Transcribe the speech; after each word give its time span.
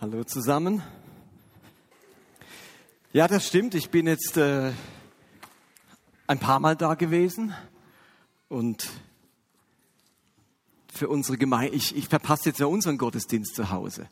Hallo 0.00 0.24
zusammen. 0.24 0.82
Ja, 3.12 3.28
das 3.28 3.46
stimmt. 3.46 3.74
Ich 3.74 3.90
bin 3.90 4.06
jetzt 4.06 4.38
äh, 4.38 4.72
ein 6.26 6.38
paar 6.38 6.58
Mal 6.58 6.74
da 6.74 6.94
gewesen 6.94 7.52
und 8.48 8.88
für 10.90 11.06
unsere 11.10 11.36
Gemeinde, 11.36 11.76
ich, 11.76 11.94
ich 11.94 12.08
verpasse 12.08 12.48
jetzt 12.48 12.60
ja 12.60 12.64
unseren 12.64 12.96
Gottesdienst 12.96 13.54
zu 13.54 13.70
Hause. 13.70 14.08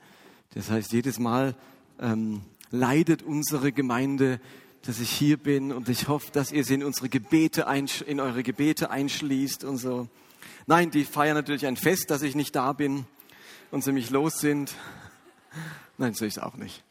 Das 0.52 0.68
heißt, 0.68 0.92
jedes 0.92 1.18
Mal 1.18 1.56
ähm, 1.98 2.42
leidet 2.70 3.22
unsere 3.22 3.72
Gemeinde, 3.72 4.42
dass 4.82 5.00
ich 5.00 5.10
hier 5.10 5.38
bin 5.38 5.72
und 5.72 5.88
ich 5.88 6.06
hoffe, 6.06 6.30
dass 6.32 6.52
ihr 6.52 6.64
sie 6.64 6.74
in 6.74 6.84
unsere 6.84 7.08
Gebete 7.08 7.66
in 8.06 8.20
eure 8.20 8.42
Gebete 8.42 8.90
einschließt 8.90 9.64
und 9.64 9.78
so. 9.78 10.06
Nein, 10.66 10.90
die 10.90 11.06
feiern 11.06 11.34
natürlich 11.34 11.66
ein 11.66 11.78
Fest, 11.78 12.10
dass 12.10 12.20
ich 12.20 12.34
nicht 12.34 12.54
da 12.54 12.74
bin 12.74 13.06
und 13.70 13.82
sie 13.82 13.92
mich 13.92 14.10
los 14.10 14.38
sind. 14.38 14.74
Nein, 15.96 16.14
so 16.14 16.24
ist 16.24 16.36
es 16.36 16.42
auch 16.42 16.56
nicht. 16.56 16.84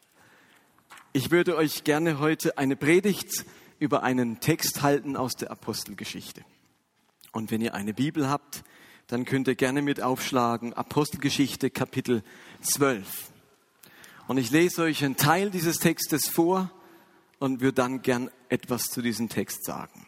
Ich 1.14 1.32
würde 1.32 1.55
euch 1.55 1.83
gerne 1.83 2.19
heute 2.19 2.57
eine 2.57 2.75
Predigt 2.75 3.46
über 3.79 4.04
einen 4.04 4.39
Text 4.39 4.82
halten 4.82 5.15
aus 5.15 5.36
der 5.36 5.51
Apostelgeschichte. 5.51 6.43
Und 7.32 7.51
wenn 7.51 7.61
ihr 7.61 7.74
eine 7.74 7.93
Bibel 7.93 8.29
habt, 8.29 8.64
dann 9.07 9.25
könnt 9.25 9.47
ihr 9.47 9.55
gerne 9.55 9.82
mit 9.82 10.01
aufschlagen 10.01 10.74
Apostelgeschichte 10.74 11.69
Kapitel 11.69 12.24
12. 12.61 13.32
Und 14.27 14.38
ich 14.38 14.51
lese 14.51 14.83
euch 14.83 15.04
einen 15.04 15.15
Teil 15.15 15.49
dieses 15.49 15.77
Textes 15.77 16.27
vor 16.27 16.71
und 17.39 17.61
würde 17.61 17.74
dann 17.74 18.02
gern 18.02 18.29
etwas 18.49 18.83
zu 18.83 19.02
diesem 19.02 19.29
Text 19.29 19.65
sagen. 19.65 20.05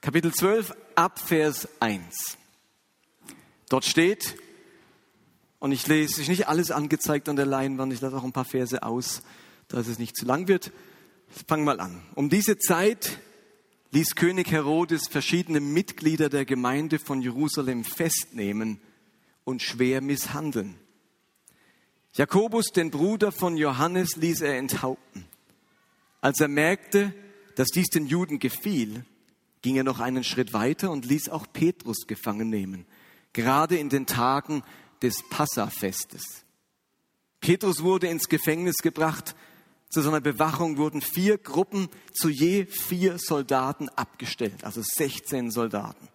Kapitel 0.00 0.32
12 0.32 0.72
ab 0.94 1.18
Vers 1.18 1.68
1. 1.80 2.38
Dort 3.68 3.84
steht, 3.84 4.36
und 5.60 5.72
ich 5.72 5.86
lese, 5.86 6.14
es 6.14 6.18
ist 6.18 6.28
nicht 6.28 6.48
alles 6.48 6.70
angezeigt 6.70 7.28
an 7.28 7.36
der 7.36 7.46
Leinwand, 7.46 7.92
ich 7.92 8.00
lasse 8.00 8.16
auch 8.16 8.24
ein 8.24 8.32
paar 8.32 8.44
Verse 8.44 8.82
aus, 8.82 9.22
dass 9.68 9.86
es 9.86 9.98
nicht 9.98 10.16
zu 10.16 10.26
lang 10.26 10.48
wird. 10.48 10.72
Fangen 11.46 11.64
mal 11.64 11.78
an. 11.78 12.02
Um 12.16 12.28
diese 12.28 12.58
Zeit 12.58 13.20
ließ 13.92 14.16
König 14.16 14.50
Herodes 14.50 15.06
verschiedene 15.08 15.60
Mitglieder 15.60 16.28
der 16.28 16.44
Gemeinde 16.44 16.98
von 16.98 17.20
Jerusalem 17.20 17.84
festnehmen 17.84 18.80
und 19.44 19.62
schwer 19.62 20.00
misshandeln. 20.00 20.76
Jakobus, 22.14 22.72
den 22.72 22.90
Bruder 22.90 23.30
von 23.30 23.56
Johannes, 23.56 24.16
ließ 24.16 24.40
er 24.40 24.56
enthaupten. 24.56 25.26
Als 26.20 26.40
er 26.40 26.48
merkte, 26.48 27.14
dass 27.54 27.68
dies 27.68 27.88
den 27.88 28.06
Juden 28.06 28.38
gefiel, 28.38 29.04
ging 29.62 29.76
er 29.76 29.84
noch 29.84 30.00
einen 30.00 30.24
Schritt 30.24 30.52
weiter 30.52 30.90
und 30.90 31.04
ließ 31.04 31.28
auch 31.28 31.46
Petrus 31.52 32.06
gefangen 32.06 32.48
nehmen, 32.48 32.86
gerade 33.32 33.76
in 33.76 33.90
den 33.90 34.06
Tagen 34.06 34.62
des 35.02 35.22
Passafestes. 35.28 36.44
Petrus 37.40 37.82
wurde 37.82 38.08
ins 38.08 38.28
Gefängnis 38.28 38.76
gebracht. 38.78 39.34
Zu 39.88 40.02
seiner 40.02 40.20
Bewachung 40.20 40.76
wurden 40.76 41.00
vier 41.00 41.38
Gruppen 41.38 41.88
zu 42.12 42.28
je 42.28 42.66
vier 42.66 43.18
Soldaten 43.18 43.88
abgestellt, 43.88 44.62
also 44.62 44.82
16 44.82 45.50
Soldaten, 45.50 46.08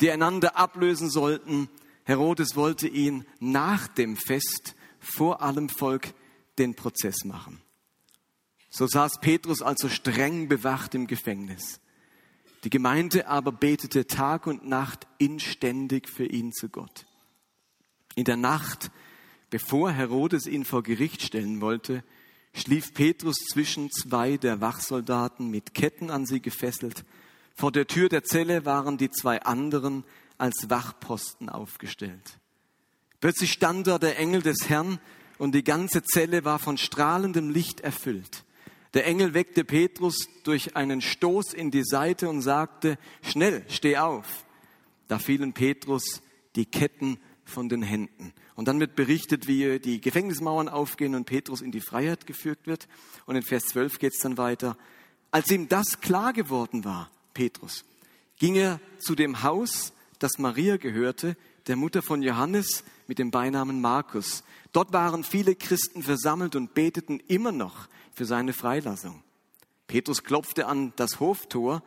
die 0.00 0.10
einander 0.10 0.56
ablösen 0.56 1.10
sollten. 1.10 1.68
Herodes 2.04 2.56
wollte 2.56 2.88
ihn 2.88 3.26
nach 3.38 3.88
dem 3.88 4.16
Fest 4.16 4.74
vor 4.98 5.42
allem 5.42 5.68
Volk 5.68 6.14
den 6.58 6.74
Prozess 6.74 7.24
machen. 7.24 7.60
So 8.70 8.86
saß 8.86 9.20
Petrus 9.20 9.62
also 9.62 9.88
streng 9.88 10.48
bewacht 10.48 10.94
im 10.94 11.06
Gefängnis. 11.06 11.80
Die 12.64 12.70
Gemeinde 12.70 13.28
aber 13.28 13.52
betete 13.52 14.06
Tag 14.06 14.46
und 14.46 14.66
Nacht 14.66 15.06
inständig 15.18 16.08
für 16.08 16.26
ihn 16.26 16.52
zu 16.52 16.68
Gott. 16.68 17.06
In 18.18 18.24
der 18.24 18.36
Nacht, 18.36 18.90
bevor 19.48 19.92
Herodes 19.92 20.48
ihn 20.48 20.64
vor 20.64 20.82
Gericht 20.82 21.22
stellen 21.22 21.60
wollte, 21.60 22.02
schlief 22.52 22.92
Petrus 22.92 23.36
zwischen 23.36 23.92
zwei 23.92 24.36
der 24.36 24.60
Wachsoldaten 24.60 25.48
mit 25.52 25.72
Ketten 25.72 26.10
an 26.10 26.26
sie 26.26 26.42
gefesselt. 26.42 27.04
Vor 27.54 27.70
der 27.70 27.86
Tür 27.86 28.08
der 28.08 28.24
Zelle 28.24 28.64
waren 28.64 28.98
die 28.98 29.12
zwei 29.12 29.40
anderen 29.42 30.02
als 30.36 30.68
Wachposten 30.68 31.48
aufgestellt. 31.48 32.40
Plötzlich 33.20 33.52
stand 33.52 33.86
da 33.86 34.00
der 34.00 34.18
Engel 34.18 34.42
des 34.42 34.68
Herrn 34.68 34.98
und 35.38 35.54
die 35.54 35.62
ganze 35.62 36.02
Zelle 36.02 36.44
war 36.44 36.58
von 36.58 36.76
strahlendem 36.76 37.50
Licht 37.50 37.82
erfüllt. 37.82 38.42
Der 38.94 39.06
Engel 39.06 39.32
weckte 39.32 39.62
Petrus 39.62 40.26
durch 40.42 40.74
einen 40.74 41.02
Stoß 41.02 41.52
in 41.52 41.70
die 41.70 41.84
Seite 41.84 42.28
und 42.28 42.42
sagte, 42.42 42.98
schnell, 43.22 43.64
steh 43.68 43.96
auf. 43.96 44.44
Da 45.06 45.20
fielen 45.20 45.52
Petrus 45.52 46.20
die 46.56 46.66
Ketten 46.66 47.20
von 47.48 47.68
den 47.68 47.82
Händen. 47.82 48.32
Und 48.54 48.68
dann 48.68 48.80
wird 48.80 48.94
berichtet, 48.94 49.46
wie 49.46 49.78
die 49.78 50.00
Gefängnismauern 50.00 50.68
aufgehen 50.68 51.14
und 51.14 51.24
Petrus 51.24 51.60
in 51.60 51.72
die 51.72 51.80
Freiheit 51.80 52.26
geführt 52.26 52.60
wird. 52.64 52.88
Und 53.26 53.36
in 53.36 53.42
Vers 53.42 53.66
12 53.66 53.98
geht 53.98 54.14
es 54.14 54.20
dann 54.20 54.38
weiter. 54.38 54.76
Als 55.30 55.50
ihm 55.50 55.68
das 55.68 56.00
klar 56.00 56.32
geworden 56.32 56.84
war, 56.84 57.10
Petrus, 57.34 57.84
ging 58.38 58.54
er 58.54 58.80
zu 58.98 59.14
dem 59.14 59.42
Haus, 59.42 59.92
das 60.18 60.38
Maria 60.38 60.76
gehörte, 60.76 61.36
der 61.66 61.76
Mutter 61.76 62.02
von 62.02 62.22
Johannes 62.22 62.82
mit 63.06 63.18
dem 63.18 63.30
Beinamen 63.30 63.80
Markus. 63.80 64.42
Dort 64.72 64.92
waren 64.92 65.22
viele 65.22 65.54
Christen 65.54 66.02
versammelt 66.02 66.56
und 66.56 66.74
beteten 66.74 67.20
immer 67.28 67.52
noch 67.52 67.88
für 68.14 68.24
seine 68.24 68.52
Freilassung. 68.52 69.22
Petrus 69.86 70.24
klopfte 70.24 70.66
an 70.66 70.92
das 70.96 71.20
Hoftor 71.20 71.82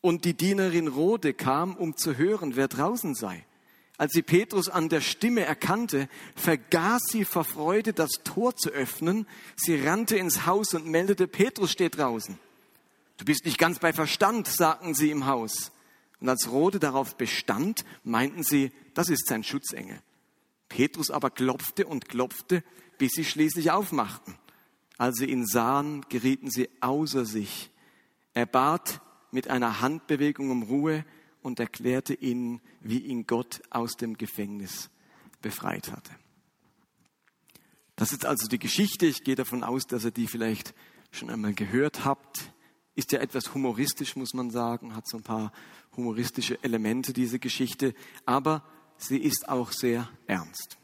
und 0.00 0.24
die 0.24 0.34
Dienerin 0.34 0.88
Rode 0.88 1.34
kam, 1.34 1.74
um 1.74 1.96
zu 1.96 2.16
hören, 2.16 2.54
wer 2.54 2.68
draußen 2.68 3.14
sei. 3.14 3.44
Als 3.98 4.12
sie 4.12 4.22
Petrus 4.22 4.68
an 4.68 4.88
der 4.88 5.00
Stimme 5.00 5.42
erkannte, 5.42 6.08
vergaß 6.34 7.02
sie 7.10 7.24
vor 7.24 7.44
Freude, 7.44 7.94
das 7.94 8.10
Tor 8.24 8.54
zu 8.54 8.70
öffnen. 8.70 9.26
Sie 9.56 9.76
rannte 9.76 10.16
ins 10.16 10.44
Haus 10.44 10.74
und 10.74 10.86
meldete, 10.86 11.26
Petrus 11.26 11.72
steht 11.72 11.96
draußen. 11.96 12.38
Du 13.16 13.24
bist 13.24 13.46
nicht 13.46 13.58
ganz 13.58 13.78
bei 13.78 13.94
Verstand, 13.94 14.48
sagten 14.48 14.94
sie 14.94 15.10
im 15.10 15.26
Haus. 15.26 15.72
Und 16.20 16.28
als 16.28 16.50
Rode 16.50 16.78
darauf 16.78 17.16
bestand, 17.16 17.84
meinten 18.04 18.42
sie, 18.42 18.70
das 18.94 19.08
ist 19.08 19.26
sein 19.28 19.44
Schutzengel. 19.44 19.98
Petrus 20.68 21.10
aber 21.10 21.30
klopfte 21.30 21.86
und 21.86 22.08
klopfte, 22.08 22.62
bis 22.98 23.12
sie 23.12 23.24
schließlich 23.24 23.70
aufmachten. 23.70 24.34
Als 24.98 25.18
sie 25.18 25.26
ihn 25.26 25.46
sahen, 25.46 26.04
gerieten 26.08 26.50
sie 26.50 26.68
außer 26.80 27.24
sich. 27.24 27.70
Er 28.34 28.46
bat 28.46 29.00
mit 29.30 29.48
einer 29.48 29.80
Handbewegung 29.80 30.50
um 30.50 30.62
Ruhe 30.62 31.04
und 31.46 31.60
erklärte 31.60 32.12
ihnen, 32.12 32.60
wie 32.80 32.98
ihn 32.98 33.24
Gott 33.24 33.62
aus 33.70 33.92
dem 33.92 34.16
Gefängnis 34.16 34.90
befreit 35.40 35.92
hatte. 35.92 36.10
Das 37.94 38.10
ist 38.10 38.26
also 38.26 38.48
die 38.48 38.58
Geschichte. 38.58 39.06
Ich 39.06 39.22
gehe 39.22 39.36
davon 39.36 39.62
aus, 39.62 39.86
dass 39.86 40.04
ihr 40.04 40.10
die 40.10 40.26
vielleicht 40.26 40.74
schon 41.12 41.30
einmal 41.30 41.54
gehört 41.54 42.04
habt. 42.04 42.52
Ist 42.96 43.12
ja 43.12 43.20
etwas 43.20 43.54
humoristisch, 43.54 44.16
muss 44.16 44.34
man 44.34 44.50
sagen, 44.50 44.96
hat 44.96 45.06
so 45.06 45.18
ein 45.18 45.22
paar 45.22 45.52
humoristische 45.96 46.62
Elemente, 46.64 47.12
diese 47.12 47.38
Geschichte, 47.38 47.94
aber 48.24 48.64
sie 48.98 49.18
ist 49.18 49.48
auch 49.48 49.70
sehr 49.70 50.10
ernst. 50.26 50.78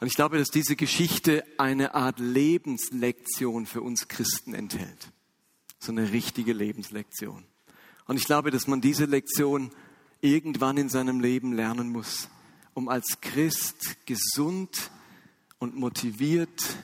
Und 0.00 0.08
ich 0.08 0.14
glaube, 0.14 0.38
dass 0.38 0.48
diese 0.48 0.74
Geschichte 0.74 1.44
eine 1.58 1.94
Art 1.94 2.18
Lebenslektion 2.18 3.66
für 3.66 3.82
uns 3.82 4.08
Christen 4.08 4.52
enthält. 4.52 5.12
So 5.78 5.92
eine 5.92 6.10
richtige 6.10 6.52
Lebenslektion. 6.52 7.46
Und 8.08 8.16
ich 8.16 8.24
glaube, 8.24 8.50
dass 8.50 8.66
man 8.66 8.80
diese 8.80 9.04
Lektion 9.04 9.70
irgendwann 10.22 10.78
in 10.78 10.88
seinem 10.88 11.20
Leben 11.20 11.52
lernen 11.52 11.90
muss, 11.90 12.28
um 12.72 12.88
als 12.88 13.20
Christ 13.20 14.06
gesund 14.06 14.90
und 15.58 15.76
motiviert 15.76 16.78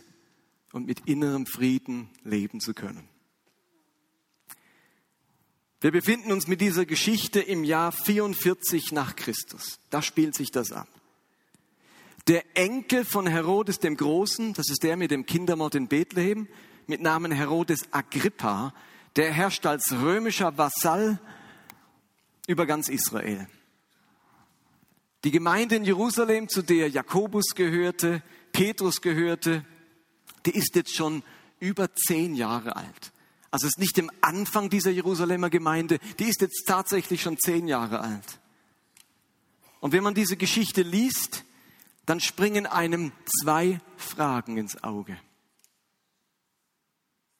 und 0.72 0.86
mit 0.86 1.08
innerem 1.08 1.46
Frieden 1.46 2.10
leben 2.24 2.60
zu 2.60 2.74
können. 2.74 3.08
Wir 5.80 5.92
befinden 5.92 6.30
uns 6.30 6.46
mit 6.46 6.60
dieser 6.60 6.84
Geschichte 6.84 7.40
im 7.40 7.64
Jahr 7.64 7.90
44 7.90 8.92
nach 8.92 9.16
Christus. 9.16 9.80
Da 9.88 10.02
spielt 10.02 10.34
sich 10.34 10.50
das 10.50 10.72
ab. 10.72 10.88
Der 12.26 12.44
Enkel 12.54 13.04
von 13.04 13.26
Herodes 13.26 13.78
dem 13.78 13.96
Großen, 13.96 14.52
das 14.52 14.68
ist 14.68 14.82
der 14.82 14.96
mit 14.96 15.10
dem 15.10 15.24
Kindermord 15.24 15.74
in 15.74 15.88
Bethlehem, 15.88 16.48
mit 16.86 17.00
Namen 17.00 17.32
Herodes 17.32 17.92
Agrippa, 17.92 18.74
der 19.16 19.32
herrscht 19.32 19.66
als 19.66 19.92
römischer 19.92 20.56
Vasall 20.58 21.18
über 22.46 22.66
ganz 22.66 22.88
Israel. 22.88 23.46
Die 25.24 25.30
Gemeinde 25.30 25.76
in 25.76 25.84
Jerusalem, 25.84 26.48
zu 26.48 26.62
der 26.62 26.88
Jakobus 26.88 27.54
gehörte, 27.54 28.22
Petrus 28.52 29.00
gehörte, 29.00 29.64
die 30.44 30.54
ist 30.54 30.74
jetzt 30.74 30.94
schon 30.94 31.22
über 31.60 31.94
zehn 31.94 32.34
Jahre 32.34 32.76
alt. 32.76 33.12
Also 33.50 33.66
es 33.66 33.74
ist 33.74 33.78
nicht 33.78 33.98
im 33.98 34.10
Anfang 34.20 34.68
dieser 34.68 34.90
Jerusalemer 34.90 35.48
Gemeinde, 35.48 35.98
die 36.18 36.24
ist 36.24 36.40
jetzt 36.40 36.64
tatsächlich 36.66 37.22
schon 37.22 37.38
zehn 37.38 37.68
Jahre 37.68 38.00
alt. 38.00 38.40
Und 39.80 39.92
wenn 39.92 40.02
man 40.02 40.14
diese 40.14 40.36
Geschichte 40.36 40.82
liest, 40.82 41.44
dann 42.04 42.20
springen 42.20 42.66
einem 42.66 43.12
zwei 43.42 43.80
Fragen 43.96 44.58
ins 44.58 44.82
Auge. 44.82 45.16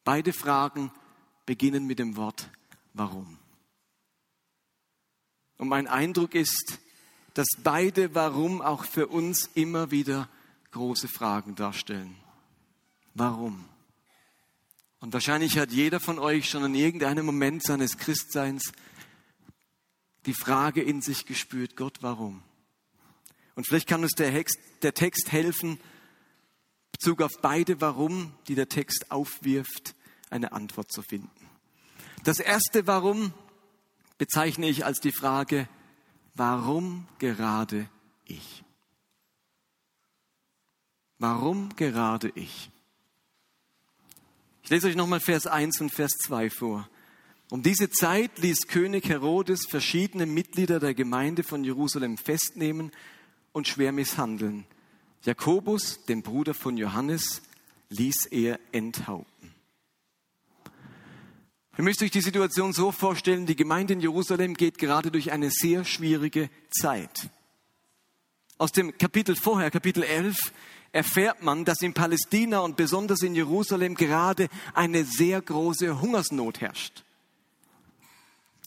Beide 0.05 0.33
Fragen 0.33 0.93
beginnen 1.47 1.87
mit 1.87 1.99
dem 1.99 2.17
Wort 2.17 2.49
warum. 2.93 3.39
Und 5.59 5.69
mein 5.69 5.87
Eindruck 5.87 6.35
ist, 6.35 6.79
dass 7.35 7.49
beide 7.63 8.15
warum 8.15 8.63
auch 8.63 8.85
für 8.85 9.09
uns 9.09 9.51
immer 9.55 9.91
wieder 9.91 10.29
große 10.71 11.09
Fragen 11.09 11.55
darstellen. 11.55 12.17
Warum? 13.15 13.65
Und 15.01 15.13
wahrscheinlich 15.13 15.59
hat 15.59 15.71
jeder 15.71 16.01
von 16.01 16.19
euch 16.19 16.49
schon 16.49 16.65
in 16.65 16.75
irgendeinem 16.75 17.27
Moment 17.27 17.63
seines 17.63 17.99
Christseins 17.99 18.73
die 20.27 20.35
Frage 20.35 20.83
in 20.83 21.03
sich 21.03 21.27
gespürt, 21.27 21.77
Gott, 21.77 21.99
warum? 22.01 22.43
Und 23.55 23.67
vielleicht 23.67 23.89
kann 23.89 24.03
uns 24.03 24.13
der 24.13 24.31
Text, 24.31 24.59
der 24.83 24.95
Text 24.95 25.31
helfen, 25.31 25.79
Bezug 26.93 27.23
auf 27.23 27.33
beide 27.43 27.81
Warum, 27.81 28.33
die 28.49 28.55
der 28.55 28.69
Text 28.69 29.11
aufwirft, 29.11 29.95
eine 30.31 30.53
Antwort 30.53 30.91
zu 30.93 31.03
finden. 31.03 31.31
Das 32.25 32.39
erste 32.39 32.87
Warum 32.87 33.33
bezeichne 34.19 34.69
ich 34.69 34.85
als 34.85 35.01
die 35.01 35.13
Frage, 35.13 35.69
warum 36.35 37.07
gerade 37.19 37.89
ich? 38.25 38.65
Warum 41.19 41.75
gerade 41.77 42.33
ich? 42.35 42.71
Ich 44.63 44.71
lese 44.71 44.89
euch 44.89 44.97
nochmal 44.97 45.21
Vers 45.21 45.47
1 45.47 45.81
und 45.83 45.91
Vers 45.91 46.13
2 46.25 46.51
vor. 46.51 46.89
Um 47.51 47.63
diese 47.63 47.91
Zeit 47.91 48.39
ließ 48.39 48.67
König 48.69 49.09
Herodes 49.09 49.67
verschiedene 49.69 50.27
Mitglieder 50.27 50.81
der 50.81 50.95
Gemeinde 50.95 51.43
von 51.43 51.63
Jerusalem 51.63 52.17
festnehmen 52.17 52.91
und 53.53 53.69
schwer 53.69 53.93
misshandeln. 53.93 54.65
Jakobus, 55.23 56.05
den 56.07 56.23
Bruder 56.23 56.55
von 56.55 56.77
Johannes, 56.77 57.43
ließ 57.91 58.27
er 58.31 58.59
enthaupten. 58.73 59.55
Ihr 61.77 61.83
müsst 61.83 62.03
euch 62.03 62.13
die 62.13 62.21
Situation 62.21 62.73
so 62.73 62.93
vorstellen, 62.93 63.47
die 63.47 63.57
Gemeinde 63.57 63.95
in 63.95 64.01
Jerusalem 64.01 64.55
geht 64.55 64.79
gerade 64.79 65.11
durch 65.11 65.33
eine 65.33 65.51
sehr 65.51 65.85
schwierige 65.85 66.49
Zeit. 66.71 67.31
Aus 68.59 68.71
dem 68.71 68.97
Kapitel 68.97 69.35
vorher, 69.35 69.73
Kapitel 69.73 70.05
11, 70.05 70.53
erfährt 70.93 71.43
man, 71.43 71.65
dass 71.65 71.83
in 71.83 71.93
Palästina 71.93 72.61
und 72.61 72.77
besonders 72.77 73.23
in 73.23 73.35
Jerusalem 73.35 73.97
gerade 73.97 74.49
eine 74.73 75.05
sehr 75.05 75.43
große 75.43 76.01
Hungersnot 76.01 76.61
herrscht. 76.61 77.03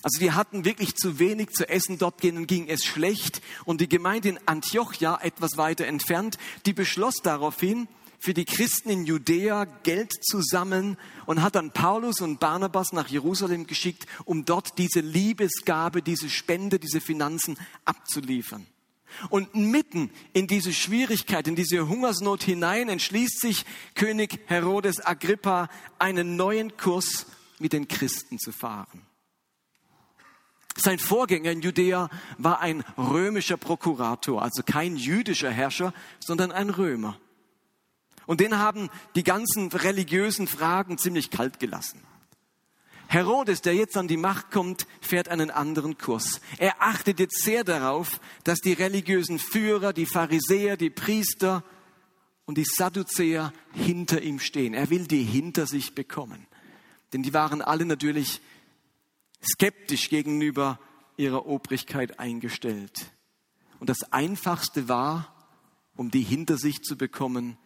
Also 0.04 0.19
die 0.19 0.33
hatten 0.33 0.65
wirklich 0.65 0.95
zu 0.95 1.18
wenig 1.18 1.51
zu 1.51 1.68
essen, 1.69 1.98
dort 1.98 2.19
ging 2.19 2.68
es 2.68 2.83
schlecht 2.83 3.42
und 3.63 3.80
die 3.80 3.88
Gemeinde 3.88 4.30
in 4.30 4.39
Antiochia, 4.45 5.18
etwas 5.21 5.56
weiter 5.56 5.86
entfernt, 5.86 6.38
die 6.65 6.74
beschloss 6.74 7.15
daraufhin, 7.24 7.88
für 8.19 8.33
die 8.33 8.45
Christen 8.45 8.89
in 8.89 9.05
Judäa 9.05 9.65
Geld 9.83 10.11
zu 10.23 10.41
sammeln 10.41 10.97
und 11.25 11.41
hat 11.41 11.55
dann 11.55 11.71
Paulus 11.71 12.21
und 12.21 12.39
Barnabas 12.39 12.91
nach 12.93 13.07
Jerusalem 13.07 13.67
geschickt, 13.67 14.05
um 14.25 14.45
dort 14.45 14.77
diese 14.77 15.01
Liebesgabe, 15.01 16.01
diese 16.01 16.29
Spende, 16.29 16.79
diese 16.79 17.01
Finanzen 17.01 17.57
abzuliefern. 17.85 18.65
Und 19.29 19.55
mitten 19.55 20.11
in 20.33 20.47
diese 20.47 20.73
Schwierigkeit, 20.73 21.47
in 21.47 21.55
diese 21.55 21.87
Hungersnot 21.87 22.43
hinein 22.43 22.89
entschließt 22.89 23.39
sich 23.39 23.65
König 23.95 24.41
Herodes 24.47 25.03
Agrippa, 25.05 25.69
einen 25.97 26.35
neuen 26.35 26.75
Kurs 26.77 27.25
mit 27.59 27.73
den 27.73 27.87
Christen 27.87 28.37
zu 28.37 28.51
fahren. 28.51 29.01
Sein 30.75 30.99
Vorgänger 30.99 31.51
in 31.51 31.61
Judäa 31.61 32.09
war 32.37 32.59
ein 32.59 32.81
römischer 32.97 33.57
Prokurator, 33.57 34.43
also 34.43 34.61
kein 34.63 34.95
jüdischer 34.95 35.49
Herrscher, 35.49 35.93
sondern 36.19 36.51
ein 36.51 36.69
Römer. 36.69 37.19
Und 38.27 38.41
den 38.41 38.59
haben 38.59 38.89
die 39.15 39.24
ganzen 39.24 39.71
religiösen 39.71 40.47
Fragen 40.47 41.00
ziemlich 41.00 41.31
kalt 41.31 41.59
gelassen. 41.59 42.03
Herodes, 43.07 43.62
der 43.62 43.74
jetzt 43.74 43.95
an 43.95 44.09
die 44.09 44.18
Macht 44.18 44.51
kommt, 44.51 44.85
fährt 45.00 45.29
einen 45.29 45.50
anderen 45.50 45.97
Kurs. 45.97 46.41
Er 46.57 46.81
achtet 46.81 47.19
jetzt 47.19 47.41
sehr 47.41 47.63
darauf, 47.63 48.19
dass 48.44 48.59
die 48.59 48.74
religiösen 48.74 49.39
Führer, 49.39 49.94
die 49.94 50.06
Pharisäer, 50.06 50.75
die 50.75 50.89
Priester 50.89 51.63
und 52.45 52.57
die 52.57 52.65
Sadduzäer 52.65 53.53
hinter 53.71 54.21
ihm 54.21 54.39
stehen. 54.39 54.73
Er 54.73 54.89
will 54.89 55.07
die 55.07 55.23
hinter 55.23 55.68
sich 55.68 55.95
bekommen. 55.95 56.45
Denn 57.13 57.23
die 57.23 57.33
waren 57.33 57.62
alle 57.62 57.85
natürlich 57.85 58.41
skeptisch 59.41 60.09
gegenüber 60.09 60.77
ihrer 61.15 61.45
Obrigkeit 61.45 62.19
eingestellt. 62.19 63.12
Und 63.80 63.89
das 63.89 64.12
Einfachste 64.12 64.89
war, 64.89 65.33
um 65.95 66.12
die 66.12 66.23
hinter 66.23 66.57
sich 66.57 66.81
zu 66.81 66.97
bekommen, 66.97 67.57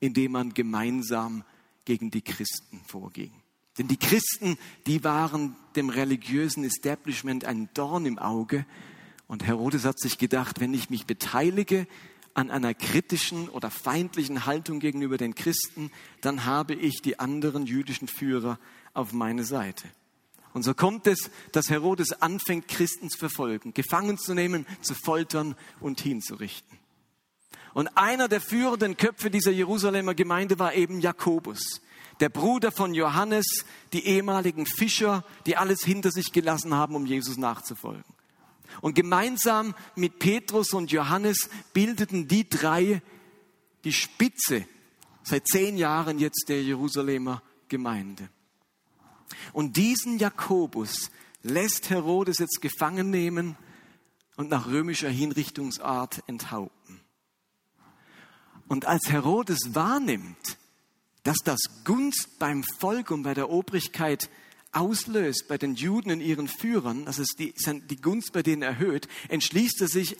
indem 0.00 0.32
man 0.32 0.54
gemeinsam 0.54 1.44
gegen 1.84 2.10
die 2.10 2.22
Christen 2.22 2.80
vorging. 2.86 3.32
Denn 3.78 3.88
die 3.88 3.96
Christen, 3.96 4.58
die 4.86 5.04
waren 5.04 5.56
dem 5.76 5.88
religiösen 5.88 6.64
Establishment 6.64 7.44
ein 7.44 7.68
Dorn 7.74 8.04
im 8.04 8.18
Auge. 8.18 8.66
Und 9.26 9.46
Herodes 9.46 9.84
hat 9.84 9.98
sich 9.98 10.18
gedacht, 10.18 10.60
wenn 10.60 10.74
ich 10.74 10.90
mich 10.90 11.06
beteilige 11.06 11.86
an 12.34 12.50
einer 12.50 12.74
kritischen 12.74 13.48
oder 13.48 13.70
feindlichen 13.70 14.46
Haltung 14.46 14.80
gegenüber 14.80 15.18
den 15.18 15.34
Christen, 15.34 15.90
dann 16.20 16.44
habe 16.44 16.74
ich 16.74 17.00
die 17.02 17.18
anderen 17.18 17.66
jüdischen 17.66 18.08
Führer 18.08 18.58
auf 18.92 19.12
meine 19.12 19.44
Seite. 19.44 19.88
Und 20.52 20.64
so 20.64 20.74
kommt 20.74 21.06
es, 21.06 21.30
dass 21.52 21.70
Herodes 21.70 22.12
anfängt, 22.22 22.66
Christen 22.66 23.08
zu 23.08 23.18
verfolgen, 23.18 23.72
gefangen 23.72 24.18
zu 24.18 24.34
nehmen, 24.34 24.66
zu 24.80 24.94
foltern 24.94 25.54
und 25.78 26.00
hinzurichten. 26.00 26.79
Und 27.74 27.88
einer 27.96 28.28
der 28.28 28.40
führenden 28.40 28.96
Köpfe 28.96 29.30
dieser 29.30 29.52
Jerusalemer 29.52 30.14
Gemeinde 30.14 30.58
war 30.58 30.74
eben 30.74 31.00
Jakobus 31.00 31.80
der 32.20 32.28
Bruder 32.28 32.70
von 32.70 32.94
Johannes, 32.94 33.64
die 33.92 34.06
ehemaligen 34.06 34.66
Fischer, 34.66 35.24
die 35.46 35.56
alles 35.56 35.82
hinter 35.82 36.10
sich 36.10 36.32
gelassen 36.32 36.74
haben, 36.74 36.94
um 36.94 37.06
Jesus 37.06 37.36
nachzufolgen. 37.38 38.04
Und 38.80 38.94
gemeinsam 38.94 39.74
mit 39.96 40.18
Petrus 40.18 40.72
und 40.72 40.92
Johannes 40.92 41.48
bildeten 41.72 42.28
die 42.28 42.48
drei 42.48 43.02
die 43.84 43.92
Spitze 43.92 44.64
seit 45.22 45.48
zehn 45.48 45.76
Jahren 45.76 46.18
jetzt 46.18 46.48
der 46.48 46.62
Jerusalemer 46.62 47.42
Gemeinde. 47.68 48.28
Und 49.52 49.76
diesen 49.76 50.18
Jakobus 50.18 51.10
lässt 51.42 51.90
Herodes 51.90 52.38
jetzt 52.38 52.60
gefangen 52.60 53.10
nehmen 53.10 53.56
und 54.36 54.50
nach 54.50 54.66
römischer 54.66 55.08
Hinrichtungsart 55.08 56.22
enthaupten. 56.26 56.79
Und 58.70 58.84
als 58.84 59.10
Herodes 59.10 59.74
wahrnimmt, 59.74 60.56
dass 61.24 61.38
das 61.38 61.58
Gunst 61.82 62.38
beim 62.38 62.62
Volk 62.62 63.10
und 63.10 63.24
bei 63.24 63.34
der 63.34 63.50
Obrigkeit 63.50 64.30
auslöst, 64.70 65.48
bei 65.48 65.58
den 65.58 65.74
Juden 65.74 66.12
und 66.12 66.20
ihren 66.20 66.46
Führern, 66.46 67.04
dass 67.04 67.18
es 67.18 67.30
die, 67.36 67.52
die 67.90 67.96
Gunst 67.96 68.32
bei 68.32 68.44
denen 68.44 68.62
erhöht, 68.62 69.08
entschließt 69.28 69.80
er 69.80 69.88
sich, 69.88 70.16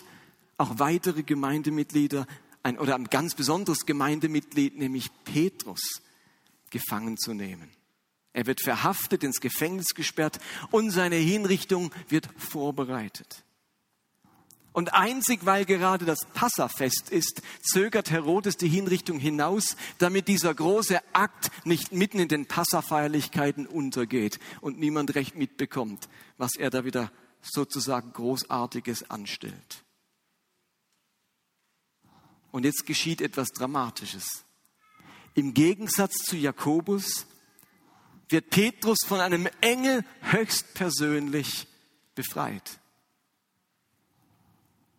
auch 0.57 0.81
weitere 0.81 1.23
Gemeindemitglieder 1.23 2.27
ein, 2.65 2.77
oder 2.77 2.97
ein 2.97 3.05
ganz 3.05 3.37
besonderes 3.37 3.87
Gemeindemitglied, 3.87 4.77
nämlich 4.77 5.11
Petrus, 5.23 6.03
gefangen 6.71 7.19
zu 7.19 7.35
nehmen. 7.35 7.71
Er 8.33 8.47
wird 8.47 8.63
verhaftet, 8.65 9.23
ins 9.23 9.41
Gefängnis 9.41 9.95
gesperrt 9.95 10.41
und 10.73 10.91
seine 10.91 11.15
Hinrichtung 11.15 11.93
wird 12.09 12.29
vorbereitet. 12.37 13.45
Und 14.73 14.95
einzig 14.95 15.45
weil 15.47 15.65
gerade 15.65 16.05
das 16.05 16.21
Passafest 16.33 17.11
ist, 17.11 17.43
zögert 17.61 18.11
Herodes 18.11 18.57
die 18.57 18.69
Hinrichtung 18.69 19.19
hinaus, 19.19 19.77
damit 19.99 20.29
dieser 20.29 20.55
große 20.55 21.01
Akt 21.13 21.51
nicht 21.67 21.93
mitten 21.93 22.21
in 22.21 22.29
den 22.29 22.47
Passafeierlichkeiten 22.47 23.67
untergeht 23.67 24.39
und 24.61 24.79
niemand 24.79 25.15
recht 25.17 25.35
mitbekommt, 25.35 26.09
was 26.39 26.55
er 26.57 26.71
da 26.71 26.85
wieder 26.85 27.11
sozusagen 27.43 28.13
Großartiges 28.13 29.11
anstellt. 29.11 29.85
Und 32.53 32.65
jetzt 32.65 32.87
geschieht 32.87 33.21
etwas 33.21 33.49
Dramatisches. 33.49 34.45
Im 35.35 35.55
Gegensatz 35.55 36.25
zu 36.25 36.37
Jakobus 36.37 37.27
wird 38.29 38.51
Petrus 38.51 38.99
von 39.07 39.21
einem 39.21 39.49
Engel 39.61 40.05
höchstpersönlich 40.23 41.67
befreit. 42.15 42.80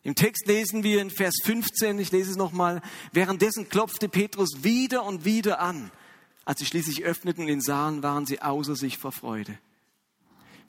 Im 0.03 0.15
Text 0.15 0.47
lesen 0.47 0.83
wir 0.83 1.01
in 1.01 1.11
Vers 1.11 1.35
15, 1.43 1.99
ich 1.99 2.11
lese 2.11 2.31
es 2.31 2.37
nochmal, 2.37 2.81
währenddessen 3.11 3.69
klopfte 3.69 4.09
Petrus 4.09 4.63
wieder 4.63 5.05
und 5.05 5.25
wieder 5.25 5.59
an. 5.59 5.91
Als 6.43 6.59
sie 6.59 6.65
schließlich 6.65 7.03
öffneten 7.03 7.43
und 7.43 7.49
ihn 7.49 7.61
sahen, 7.61 8.01
waren 8.01 8.25
sie 8.25 8.41
außer 8.41 8.75
sich 8.75 8.97
vor 8.97 9.11
Freude. 9.11 9.57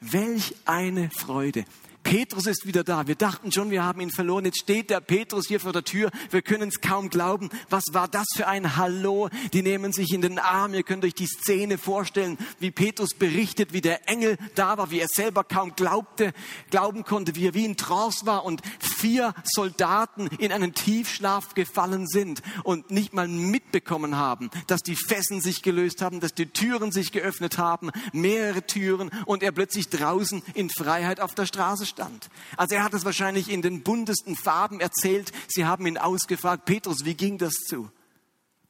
Welch 0.00 0.54
eine 0.66 1.10
Freude. 1.10 1.64
Petrus 2.02 2.46
ist 2.46 2.66
wieder 2.66 2.84
da. 2.84 3.06
Wir 3.06 3.14
dachten 3.14 3.52
schon, 3.52 3.70
wir 3.70 3.84
haben 3.84 4.00
ihn 4.00 4.10
verloren. 4.10 4.44
Jetzt 4.44 4.60
steht 4.60 4.90
der 4.90 5.00
Petrus 5.00 5.46
hier 5.46 5.60
vor 5.60 5.72
der 5.72 5.84
Tür. 5.84 6.10
Wir 6.30 6.42
können 6.42 6.68
es 6.68 6.80
kaum 6.80 7.10
glauben. 7.10 7.50
Was 7.70 7.84
war 7.92 8.08
das 8.08 8.26
für 8.34 8.46
ein 8.46 8.76
Hallo? 8.76 9.28
Die 9.52 9.62
nehmen 9.62 9.92
sich 9.92 10.12
in 10.12 10.20
den 10.20 10.38
Arm. 10.38 10.74
Ihr 10.74 10.82
könnt 10.82 11.04
euch 11.04 11.14
die 11.14 11.26
Szene 11.26 11.78
vorstellen, 11.78 12.38
wie 12.58 12.70
Petrus 12.70 13.14
berichtet, 13.14 13.72
wie 13.72 13.80
der 13.80 14.08
Engel 14.08 14.36
da 14.54 14.78
war, 14.78 14.90
wie 14.90 15.00
er 15.00 15.08
selber 15.08 15.44
kaum 15.44 15.74
glaubte, 15.76 16.32
glauben 16.70 17.04
konnte, 17.04 17.34
wie 17.36 17.48
er 17.48 17.54
wie 17.54 17.64
in 17.64 17.76
Trance 17.76 18.26
war 18.26 18.44
und 18.44 18.62
vier 18.78 19.34
Soldaten 19.44 20.26
in 20.38 20.52
einen 20.52 20.74
Tiefschlaf 20.74 21.54
gefallen 21.54 22.06
sind 22.06 22.42
und 22.64 22.90
nicht 22.90 23.12
mal 23.12 23.28
mitbekommen 23.28 24.16
haben, 24.16 24.50
dass 24.66 24.82
die 24.82 24.96
Fesseln 24.96 25.40
sich 25.40 25.62
gelöst 25.62 26.02
haben, 26.02 26.20
dass 26.20 26.34
die 26.34 26.46
Türen 26.46 26.92
sich 26.92 27.12
geöffnet 27.12 27.58
haben, 27.58 27.90
mehrere 28.12 28.66
Türen 28.66 29.10
und 29.26 29.42
er 29.42 29.52
plötzlich 29.52 29.88
draußen 29.88 30.42
in 30.54 30.70
Freiheit 30.70 31.20
auf 31.20 31.34
der 31.34 31.46
Straße 31.46 31.86
stand. 31.92 32.28
Also 32.56 32.74
er 32.74 32.84
hat 32.84 32.94
es 32.94 33.04
wahrscheinlich 33.04 33.48
in 33.48 33.62
den 33.62 33.82
buntesten 33.82 34.36
Farben 34.36 34.80
erzählt. 34.80 35.32
Sie 35.48 35.64
haben 35.64 35.86
ihn 35.86 35.98
ausgefragt, 35.98 36.64
Petrus, 36.64 37.04
wie 37.04 37.14
ging 37.14 37.38
das 37.38 37.54
zu? 37.54 37.90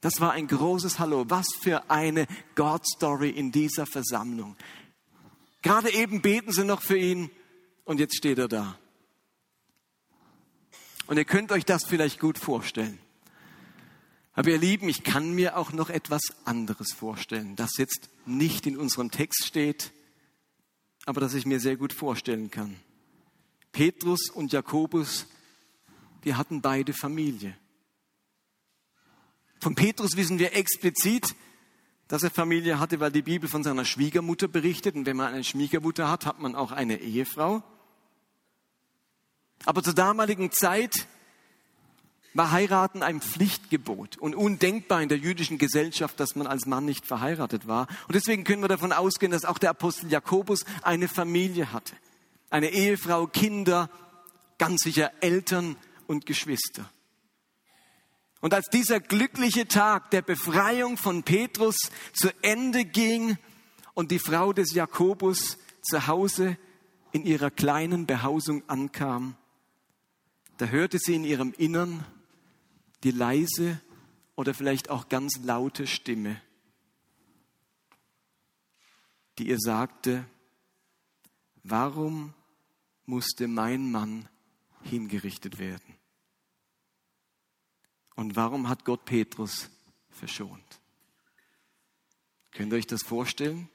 Das 0.01 0.19
war 0.19 0.33
ein 0.33 0.47
großes 0.47 0.99
Hallo. 0.99 1.25
Was 1.29 1.47
für 1.61 1.89
eine 1.89 2.27
God-Story 2.55 3.29
in 3.29 3.51
dieser 3.51 3.85
Versammlung. 3.85 4.55
Gerade 5.61 5.91
eben 5.93 6.21
beten 6.21 6.51
sie 6.51 6.65
noch 6.65 6.81
für 6.81 6.97
ihn 6.97 7.29
und 7.85 7.99
jetzt 7.99 8.17
steht 8.17 8.37
er 8.37 8.47
da. 8.47 8.77
Und 11.07 11.17
ihr 11.17 11.25
könnt 11.25 11.51
euch 11.51 11.65
das 11.65 11.85
vielleicht 11.85 12.19
gut 12.19 12.37
vorstellen. 12.37 12.99
Aber 14.33 14.49
ihr 14.49 14.57
Lieben, 14.57 14.89
ich 14.89 15.03
kann 15.03 15.31
mir 15.33 15.57
auch 15.57 15.71
noch 15.73 15.89
etwas 15.89 16.21
anderes 16.43 16.91
vorstellen, 16.91 17.55
das 17.55 17.77
jetzt 17.77 18.09
nicht 18.25 18.65
in 18.65 18.77
unserem 18.77 19.11
Text 19.11 19.45
steht, 19.45 19.91
aber 21.05 21.21
das 21.21 21.33
ich 21.33 21.45
mir 21.45 21.59
sehr 21.59 21.77
gut 21.77 21.93
vorstellen 21.93 22.49
kann. 22.49 22.75
Petrus 23.73 24.29
und 24.29 24.53
Jakobus, 24.53 25.25
die 26.23 26.35
hatten 26.35 26.61
beide 26.61 26.93
Familie. 26.93 27.57
Von 29.59 29.75
Petrus 29.75 30.15
wissen 30.15 30.39
wir 30.39 30.55
explizit, 30.55 31.35
dass 32.07 32.23
er 32.23 32.29
Familie 32.29 32.79
hatte, 32.79 32.99
weil 32.99 33.11
die 33.11 33.23
Bibel 33.23 33.49
von 33.49 33.63
seiner 33.63 33.83
Schwiegermutter 33.85 34.47
berichtet. 34.47 34.95
Und 34.95 35.05
wenn 35.05 35.17
man 35.17 35.33
eine 35.33 35.43
Schwiegermutter 35.43 36.09
hat, 36.09 36.25
hat 36.25 36.39
man 36.39 36.55
auch 36.55 36.71
eine 36.71 36.99
Ehefrau. 36.99 37.63
Aber 39.65 39.81
zur 39.81 39.93
damaligen 39.93 40.51
Zeit 40.51 41.07
war 42.35 42.51
Heiraten 42.51 43.01
ein 43.03 43.21
Pflichtgebot 43.21 44.17
und 44.17 44.35
undenkbar 44.35 45.01
in 45.01 45.09
der 45.09 45.17
jüdischen 45.17 45.57
Gesellschaft, 45.57 46.19
dass 46.19 46.35
man 46.35 46.45
als 46.45 46.65
Mann 46.65 46.85
nicht 46.85 47.05
verheiratet 47.05 47.67
war. 47.67 47.87
Und 48.07 48.15
deswegen 48.15 48.43
können 48.43 48.61
wir 48.61 48.67
davon 48.67 48.91
ausgehen, 48.91 49.31
dass 49.31 49.45
auch 49.45 49.57
der 49.57 49.71
Apostel 49.71 50.11
Jakobus 50.11 50.65
eine 50.83 51.07
Familie 51.07 51.71
hatte. 51.71 51.95
Eine 52.53 52.69
Ehefrau, 52.69 53.25
Kinder, 53.25 53.89
ganz 54.59 54.83
sicher 54.83 55.11
Eltern 55.21 55.75
und 56.05 56.27
Geschwister. 56.27 56.87
Und 58.41 58.53
als 58.53 58.67
dieser 58.71 58.99
glückliche 58.99 59.67
Tag 59.67 60.11
der 60.11 60.21
Befreiung 60.21 60.97
von 60.97 61.23
Petrus 61.23 61.75
zu 62.13 62.29
Ende 62.43 62.85
ging 62.85 63.39
und 63.95 64.11
die 64.11 64.19
Frau 64.19 64.53
des 64.53 64.75
Jakobus 64.75 65.57
zu 65.81 66.05
Hause 66.05 66.55
in 67.11 67.25
ihrer 67.25 67.49
kleinen 67.49 68.05
Behausung 68.05 68.61
ankam, 68.69 69.35
da 70.57 70.67
hörte 70.67 70.99
sie 70.99 71.15
in 71.15 71.23
ihrem 71.23 71.53
Innern 71.57 72.05
die 73.03 73.09
leise 73.09 73.81
oder 74.35 74.53
vielleicht 74.53 74.91
auch 74.91 75.09
ganz 75.09 75.39
laute 75.43 75.87
Stimme, 75.87 76.39
die 79.39 79.47
ihr 79.47 79.57
sagte, 79.57 80.23
warum 81.63 82.35
musste 83.05 83.47
mein 83.47 83.91
Mann 83.91 84.27
hingerichtet 84.83 85.59
werden? 85.59 85.95
Und 88.15 88.35
warum 88.35 88.69
hat 88.69 88.85
Gott 88.85 89.05
Petrus 89.05 89.69
verschont? 90.09 90.81
Könnt 92.51 92.71
ihr 92.71 92.77
euch 92.77 92.87
das 92.87 93.03
vorstellen? 93.03 93.69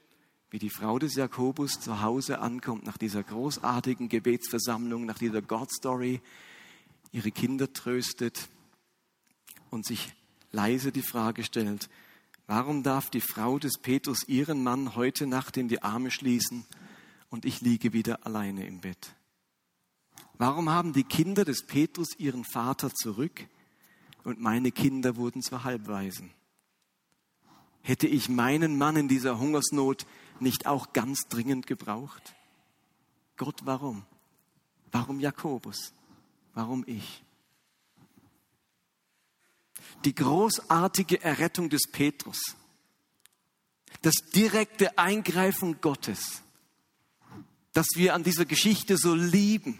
Wie 0.49 0.59
die 0.59 0.69
Frau 0.69 0.97
des 0.97 1.15
Jakobus 1.15 1.79
zu 1.79 2.01
Hause 2.01 2.39
ankommt 2.39 2.85
nach 2.85 2.97
dieser 2.97 3.21
großartigen 3.21 4.09
Gebetsversammlung, 4.09 5.05
nach 5.05 5.19
dieser 5.19 5.41
God-Story, 5.41 6.21
ihre 7.11 7.31
Kinder 7.31 7.71
tröstet 7.71 8.49
und 9.69 9.85
sich 9.85 10.13
leise 10.51 10.91
die 10.91 11.03
Frage 11.03 11.43
stellt, 11.43 11.89
warum 12.47 12.81
darf 12.81 13.09
die 13.11 13.21
Frau 13.21 13.59
des 13.59 13.77
Petrus 13.77 14.27
ihren 14.27 14.63
Mann 14.63 14.95
heute 14.95 15.27
Nacht 15.27 15.57
in 15.57 15.67
die 15.67 15.83
Arme 15.83 16.09
schließen 16.09 16.65
und 17.29 17.45
ich 17.45 17.61
liege 17.61 17.93
wieder 17.93 18.25
alleine 18.25 18.65
im 18.65 18.79
Bett? 18.79 19.15
Warum 20.39 20.69
haben 20.69 20.93
die 20.93 21.03
Kinder 21.03 21.43
des 21.43 21.65
Petrus 21.65 22.17
ihren 22.17 22.45
Vater 22.45 22.93
zurück 22.95 23.45
und 24.23 24.39
meine 24.39 24.71
Kinder 24.71 25.17
wurden 25.17 25.41
zur 25.41 25.65
Halbweisen? 25.65 26.31
Hätte 27.81 28.07
ich 28.07 28.29
meinen 28.29 28.77
Mann 28.77 28.95
in 28.95 29.09
dieser 29.09 29.37
Hungersnot 29.37 30.05
nicht 30.39 30.65
auch 30.65 30.93
ganz 30.93 31.27
dringend 31.27 31.67
gebraucht? 31.67 32.35
Gott, 33.35 33.59
warum? 33.65 34.05
Warum 34.93 35.19
Jakobus? 35.19 35.91
Warum 36.53 36.85
ich? 36.87 37.21
Die 40.05 40.15
großartige 40.15 41.21
Errettung 41.21 41.69
des 41.69 41.91
Petrus, 41.91 42.55
das 44.03 44.15
direkte 44.33 44.97
Eingreifen 44.97 45.81
Gottes, 45.81 46.43
das 47.73 47.87
wir 47.95 48.13
an 48.13 48.23
dieser 48.23 48.45
Geschichte 48.45 48.95
so 48.95 49.13
lieben, 49.13 49.79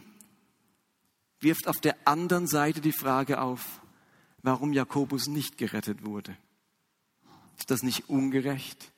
wirft 1.40 1.68
auf 1.68 1.80
der 1.80 1.96
anderen 2.06 2.48
Seite 2.48 2.82
die 2.82 2.92
Frage 2.92 3.42
auf, 3.42 3.82
warum 4.42 4.74
Jakobus 4.74 5.28
nicht 5.28 5.58
gerettet 5.58 6.06
wurde. 6.06 6.36
Ist 7.58 7.72
das 7.72 7.84
nicht 7.84 8.10
ungerecht? 8.10 8.92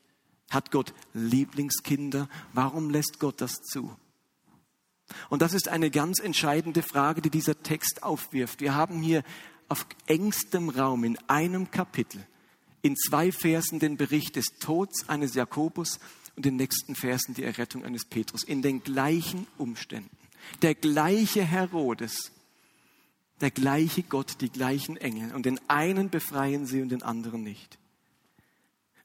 Hat 0.50 0.72
Gott 0.72 0.94
Lieblingskinder? 1.14 2.30
Warum 2.54 2.90
lässt 2.90 3.20
Gott 3.20 3.42
das 3.42 3.62
zu? 3.62 3.96
Und 5.30 5.42
das 5.42 5.54
ist 5.54 5.68
eine 5.68 5.92
ganz 5.92 6.20
entscheidende 6.20 6.84
Frage, 6.84 7.22
die 7.22 7.30
dieser 7.30 7.62
Text 7.64 8.04
aufwirft. 8.04 8.62
Wir 8.62 8.76
haben 8.76 9.02
hier 9.02 9.24
auf 9.68 9.86
engstem 10.06 10.70
Raum 10.70 11.04
in 11.04 11.18
einem 11.28 11.72
Kapitel, 11.72 12.26
in 12.82 12.96
zwei 12.96 13.32
Versen 13.32 13.80
den 13.80 13.98
Bericht 13.98 14.36
des 14.36 14.48
Todes 14.60 15.08
eines 15.08 15.34
Jakobus 15.34 16.00
und 16.36 16.46
in 16.46 16.54
den 16.54 16.56
nächsten 16.58 16.96
Versen 16.96 17.34
die 17.34 17.44
Errettung 17.44 17.84
eines 17.86 18.06
Petrus 18.06 18.44
in 18.44 18.62
den 18.62 18.84
gleichen 18.84 19.48
Umständen. 19.58 20.21
Der 20.62 20.76
gleiche 20.76 21.44
Herodes, 21.44 22.32
der 23.40 23.52
gleiche 23.52 24.04
Gott, 24.04 24.42
die 24.42 24.50
gleichen 24.50 24.98
Engel. 24.98 25.34
Und 25.34 25.46
den 25.46 25.60
einen 25.70 26.10
befreien 26.10 26.66
sie 26.66 26.82
und 26.82 26.90
den 26.90 27.04
anderen 27.04 27.44
nicht. 27.44 27.78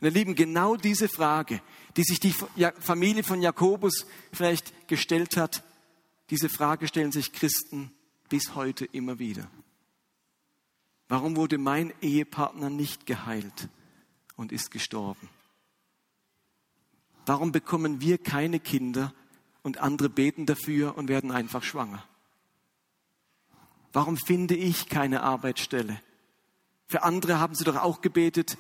Und 0.01 0.07
ihr 0.07 0.13
Lieben, 0.13 0.35
genau 0.35 0.77
diese 0.77 1.09
Frage, 1.09 1.63
die 1.97 2.03
sich 2.03 2.21
die 2.21 2.35
Familie 2.79 3.23
von 3.23 3.41
Jakobus 3.41 4.07
vielleicht 4.33 4.89
gestellt 4.89 5.37
hat, 5.37 5.63
diese 6.31 6.49
Frage 6.49 6.87
stellen 6.89 7.13
sich 7.13 7.33
Christen 7.33 7.93
bis 8.29 8.55
heute 8.55 8.85
immer 8.85 9.19
wieder. 9.19 9.49
Warum 11.09 11.37
wurde 11.37 11.57
mein 11.57 11.93
Ehepartner 12.03 12.69
nicht 12.69 13.07
geheilt 13.07 13.69
und 14.35 14.53
ist 14.53 14.71
gestorben? 14.71 15.29
Warum 17.25 17.53
bekommen 17.53 18.01
wir 18.01 18.19
keine 18.19 18.61
Kinder 18.61 19.15
und 19.67 19.79
andere 19.79 20.09
beten 20.09 20.47
dafür 20.47 20.97
und 20.97 21.09
werden 21.09 21.33
einfach 21.33 21.65
schwanger? 21.65 22.05
Warum 23.93 24.17
finde 24.17 24.55
ich 24.55 24.89
keine 24.89 25.25
Arbeitsstelle? 25.25 26.01
Für 26.87 27.03
andere 27.03 27.41
haben 27.41 27.57
sie 27.57 27.65
doch 27.65 27.75
auch 27.75 28.01
gebetet 28.01 28.57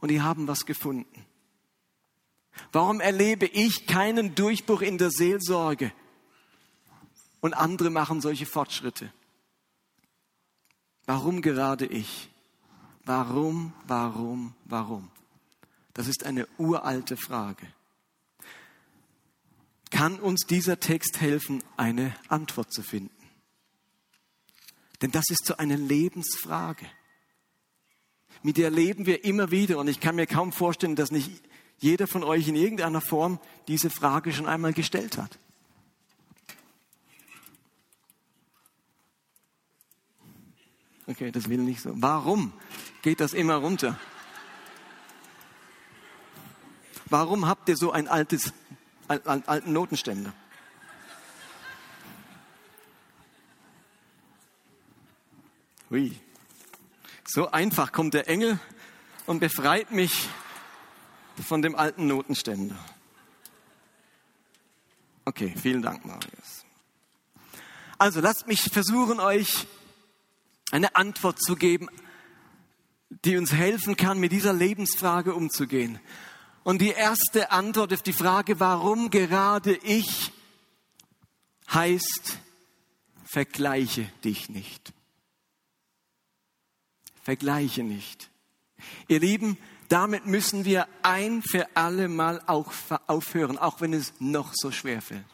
und 0.00 0.12
die 0.12 0.22
haben 0.22 0.46
was 0.46 0.64
gefunden. 0.64 1.26
Warum 2.70 3.00
erlebe 3.00 3.46
ich 3.46 3.88
keinen 3.88 4.36
Durchbruch 4.36 4.82
in 4.82 4.96
der 4.96 5.10
Seelsorge 5.10 5.90
und 7.40 7.54
andere 7.54 7.90
machen 7.90 8.20
solche 8.20 8.46
Fortschritte. 8.46 9.12
Warum 11.04 11.42
gerade 11.42 11.86
ich? 11.86 12.28
Warum, 13.04 13.72
warum, 13.88 14.54
warum? 14.66 15.10
Das 15.94 16.06
ist 16.06 16.24
eine 16.24 16.46
uralte 16.58 17.16
Frage. 17.16 17.66
Kann 19.90 20.18
uns 20.20 20.42
dieser 20.46 20.80
Text 20.80 21.20
helfen, 21.20 21.62
eine 21.76 22.14
Antwort 22.28 22.72
zu 22.72 22.82
finden? 22.82 23.14
Denn 25.00 25.10
das 25.10 25.24
ist 25.30 25.46
so 25.46 25.56
eine 25.56 25.76
Lebensfrage. 25.76 26.86
Mit 28.42 28.56
der 28.56 28.70
leben 28.70 29.06
wir 29.06 29.24
immer 29.24 29.50
wieder 29.50 29.78
und 29.78 29.88
ich 29.88 30.00
kann 30.00 30.16
mir 30.16 30.26
kaum 30.26 30.52
vorstellen, 30.52 30.96
dass 30.96 31.10
nicht 31.10 31.42
jeder 31.78 32.06
von 32.06 32.24
euch 32.24 32.48
in 32.48 32.56
irgendeiner 32.56 33.00
Form 33.00 33.40
diese 33.68 33.90
Frage 33.90 34.32
schon 34.32 34.46
einmal 34.46 34.72
gestellt 34.72 35.16
hat. 35.16 35.38
Okay, 41.06 41.30
das 41.30 41.48
will 41.48 41.58
nicht 41.58 41.80
so. 41.80 41.92
Warum 41.94 42.52
geht 43.00 43.20
das 43.20 43.32
immer 43.32 43.56
runter? 43.56 43.98
Warum 47.06 47.46
habt 47.46 47.68
ihr 47.70 47.76
so 47.76 47.92
ein 47.92 48.08
altes, 48.08 48.52
alten 49.08 49.72
Notenständer? 49.72 50.32
Hui. 55.90 56.18
So 57.26 57.50
einfach 57.50 57.92
kommt 57.92 58.14
der 58.14 58.28
Engel 58.28 58.58
und 59.26 59.40
befreit 59.40 59.90
mich 59.90 60.28
von 61.46 61.62
dem 61.62 61.74
alten 61.74 62.06
Notenständer. 62.06 62.76
Okay, 65.24 65.54
vielen 65.60 65.82
Dank, 65.82 66.04
Marius. 66.04 66.64
Also 67.98 68.20
lasst 68.20 68.46
mich 68.46 68.62
versuchen, 68.62 69.20
euch 69.20 69.66
eine 70.70 70.94
Antwort 70.96 71.40
zu 71.40 71.56
geben, 71.56 71.88
die 73.24 73.36
uns 73.36 73.52
helfen 73.52 73.96
kann, 73.96 74.18
mit 74.18 74.32
dieser 74.32 74.52
Lebensfrage 74.52 75.34
umzugehen. 75.34 75.98
Und 76.68 76.82
die 76.82 76.90
erste 76.90 77.50
Antwort 77.50 77.94
auf 77.94 78.02
die 78.02 78.12
Frage, 78.12 78.60
warum 78.60 79.08
gerade 79.08 79.74
ich, 79.74 80.30
heißt, 81.72 82.36
vergleiche 83.24 84.04
dich 84.22 84.50
nicht. 84.50 84.92
Vergleiche 87.22 87.82
nicht. 87.82 88.28
Ihr 89.08 89.18
Lieben, 89.18 89.56
damit 89.88 90.26
müssen 90.26 90.66
wir 90.66 90.86
ein 91.00 91.40
für 91.40 91.66
alle 91.74 92.06
Mal 92.06 92.42
auch 92.46 92.70
aufhören, 93.06 93.56
auch 93.56 93.80
wenn 93.80 93.94
es 93.94 94.12
noch 94.18 94.52
so 94.52 94.70
schwer 94.70 95.00
fällt. 95.00 95.24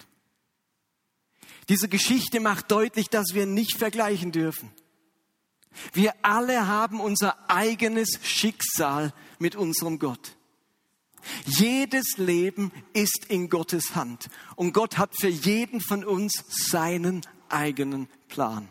Diese 1.68 1.88
Geschichte 1.88 2.38
macht 2.38 2.70
deutlich, 2.70 3.10
dass 3.10 3.34
wir 3.34 3.46
nicht 3.46 3.76
vergleichen 3.78 4.30
dürfen. 4.30 4.70
Wir 5.94 6.14
alle 6.22 6.68
haben 6.68 7.00
unser 7.00 7.50
eigenes 7.50 8.20
Schicksal 8.22 9.12
mit 9.40 9.56
unserem 9.56 9.98
Gott. 9.98 10.36
Jedes 11.46 12.16
Leben 12.16 12.72
ist 12.92 13.26
in 13.28 13.48
Gottes 13.48 13.94
Hand 13.94 14.28
und 14.56 14.72
Gott 14.72 14.98
hat 14.98 15.12
für 15.20 15.28
jeden 15.28 15.80
von 15.80 16.04
uns 16.04 16.44
seinen 16.48 17.22
eigenen 17.48 18.08
Plan. 18.28 18.68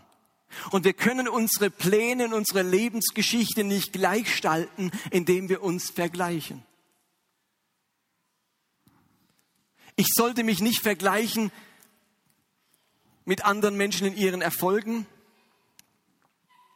Und 0.72 0.86
wir 0.86 0.94
können 0.94 1.28
unsere 1.28 1.70
Pläne 1.70 2.26
und 2.26 2.34
unsere 2.34 2.62
Lebensgeschichte 2.62 3.64
nicht 3.64 3.94
gleichstalten, 3.94 4.92
indem 5.12 5.50
wir 5.50 5.64
uns 5.64 5.90
vergleichen. 5.90 6.64
Ich 9.96 10.08
sollte 10.14 10.44
mich 10.44 10.60
nicht 10.60 10.82
vergleichen 10.82 11.52
mit 13.26 13.46
anderen 13.46 13.78
Menschen 13.78 14.08
in 14.08 14.18
ihren 14.18 14.42
Erfolgen 14.42 15.06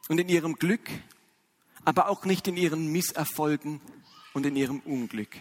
und 0.08 0.18
in 0.18 0.28
ihrem 0.28 0.54
Glück, 0.54 0.88
aber 1.84 2.08
auch 2.08 2.24
nicht 2.24 2.46
in 2.48 2.56
ihren 2.56 2.92
Misserfolgen 2.92 3.80
und 4.34 4.46
in 4.46 4.56
ihrem 4.56 4.80
Unglück. 4.80 5.36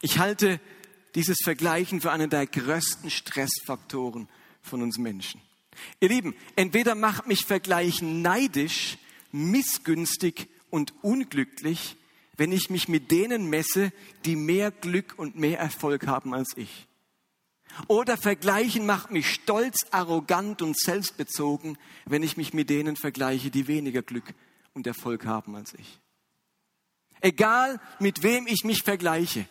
Ich 0.00 0.18
halte 0.18 0.60
dieses 1.14 1.38
Vergleichen 1.42 2.00
für 2.00 2.12
einen 2.12 2.30
der 2.30 2.46
größten 2.46 3.10
Stressfaktoren 3.10 4.28
von 4.62 4.82
uns 4.82 4.98
Menschen. 4.98 5.40
Ihr 6.00 6.08
Lieben, 6.08 6.34
entweder 6.56 6.94
macht 6.94 7.26
mich 7.26 7.44
Vergleichen 7.44 8.22
neidisch, 8.22 8.98
missgünstig 9.32 10.48
und 10.70 10.92
unglücklich, 11.02 11.96
wenn 12.36 12.52
ich 12.52 12.70
mich 12.70 12.88
mit 12.88 13.10
denen 13.10 13.48
messe, 13.48 13.92
die 14.24 14.36
mehr 14.36 14.70
Glück 14.70 15.14
und 15.16 15.36
mehr 15.36 15.58
Erfolg 15.58 16.06
haben 16.06 16.34
als 16.34 16.56
ich. 16.56 16.86
Oder 17.88 18.16
Vergleichen 18.16 18.86
macht 18.86 19.10
mich 19.10 19.30
stolz, 19.30 19.86
arrogant 19.90 20.62
und 20.62 20.78
selbstbezogen, 20.78 21.78
wenn 22.04 22.22
ich 22.22 22.36
mich 22.36 22.54
mit 22.54 22.70
denen 22.70 22.96
vergleiche, 22.96 23.50
die 23.50 23.68
weniger 23.68 24.02
Glück 24.02 24.34
und 24.72 24.86
Erfolg 24.86 25.26
haben 25.26 25.56
als 25.56 25.74
ich. 25.74 25.98
Egal 27.20 27.80
mit 27.98 28.22
wem 28.22 28.46
ich 28.46 28.64
mich 28.64 28.82
vergleiche, 28.82 29.46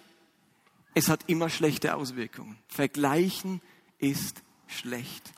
es 0.96 1.10
hat 1.10 1.26
immer 1.28 1.50
schlechte 1.50 1.96
Auswirkungen. 1.96 2.58
Vergleichen 2.68 3.62
ist 4.00 4.42
schlecht. 4.66 5.34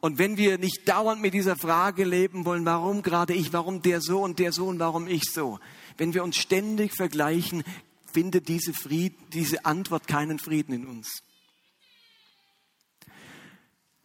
Und 0.00 0.18
wenn 0.18 0.36
wir 0.36 0.58
nicht 0.58 0.88
dauernd 0.88 1.20
mit 1.20 1.34
dieser 1.34 1.56
Frage 1.56 2.04
leben 2.04 2.44
wollen, 2.44 2.64
warum 2.64 3.02
gerade 3.02 3.34
ich, 3.34 3.52
warum 3.52 3.82
der 3.82 4.00
so 4.00 4.22
und 4.22 4.38
der 4.38 4.52
so 4.52 4.68
und 4.68 4.78
warum 4.78 5.06
ich 5.06 5.24
so, 5.30 5.60
wenn 5.98 6.14
wir 6.14 6.24
uns 6.24 6.36
ständig 6.36 6.94
vergleichen, 6.94 7.62
findet 8.10 8.48
diese, 8.48 8.72
Fried, 8.72 9.14
diese 9.32 9.64
Antwort 9.66 10.06
keinen 10.06 10.38
Frieden 10.38 10.74
in 10.74 10.86
uns. 10.86 11.22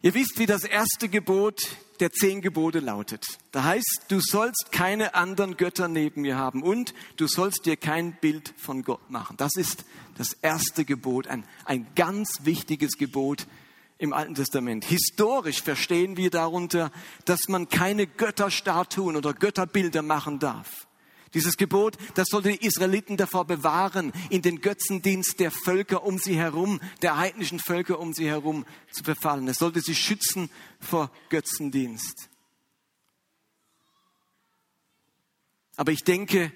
Ihr 0.04 0.14
wisst, 0.14 0.40
wie 0.40 0.46
das 0.46 0.64
erste 0.64 1.08
Gebot 1.08 1.76
der 2.00 2.10
zehn 2.10 2.40
Gebote 2.40 2.80
lautet. 2.80 3.24
Da 3.52 3.62
heißt, 3.62 4.06
du 4.08 4.18
sollst 4.18 4.72
keine 4.72 5.14
anderen 5.14 5.56
Götter 5.56 5.86
neben 5.86 6.22
mir 6.22 6.36
haben 6.36 6.64
und 6.64 6.92
du 7.18 7.28
sollst 7.28 7.66
dir 7.66 7.76
kein 7.76 8.14
Bild 8.14 8.52
von 8.56 8.82
Gott 8.82 9.10
machen. 9.10 9.36
Das 9.36 9.54
ist 9.54 9.84
das 10.18 10.32
erste 10.32 10.84
Gebot, 10.84 11.28
ein, 11.28 11.44
ein 11.64 11.86
ganz 11.94 12.40
wichtiges 12.42 12.98
Gebot 12.98 13.46
im 13.98 14.12
Alten 14.12 14.34
Testament. 14.34 14.84
Historisch 14.84 15.62
verstehen 15.62 16.16
wir 16.16 16.30
darunter, 16.30 16.90
dass 17.24 17.46
man 17.46 17.68
keine 17.68 18.08
Götterstatuen 18.08 19.14
oder 19.14 19.32
Götterbilder 19.32 20.02
machen 20.02 20.40
darf. 20.40 20.88
Dieses 21.34 21.56
Gebot, 21.56 21.96
das 22.14 22.28
sollte 22.28 22.50
die 22.50 22.66
Israeliten 22.66 23.16
davor 23.16 23.46
bewahren, 23.46 24.12
in 24.28 24.42
den 24.42 24.60
Götzendienst 24.60 25.40
der 25.40 25.50
Völker 25.50 26.04
um 26.04 26.18
sie 26.18 26.36
herum, 26.36 26.80
der 27.00 27.16
heidnischen 27.16 27.58
Völker 27.58 27.98
um 27.98 28.12
sie 28.12 28.28
herum 28.28 28.66
zu 28.90 29.02
verfallen. 29.02 29.48
Es 29.48 29.58
sollte 29.58 29.80
sie 29.80 29.94
schützen 29.94 30.50
vor 30.78 31.10
Götzendienst. 31.30 32.28
Aber 35.76 35.92
ich 35.92 36.04
denke, 36.04 36.52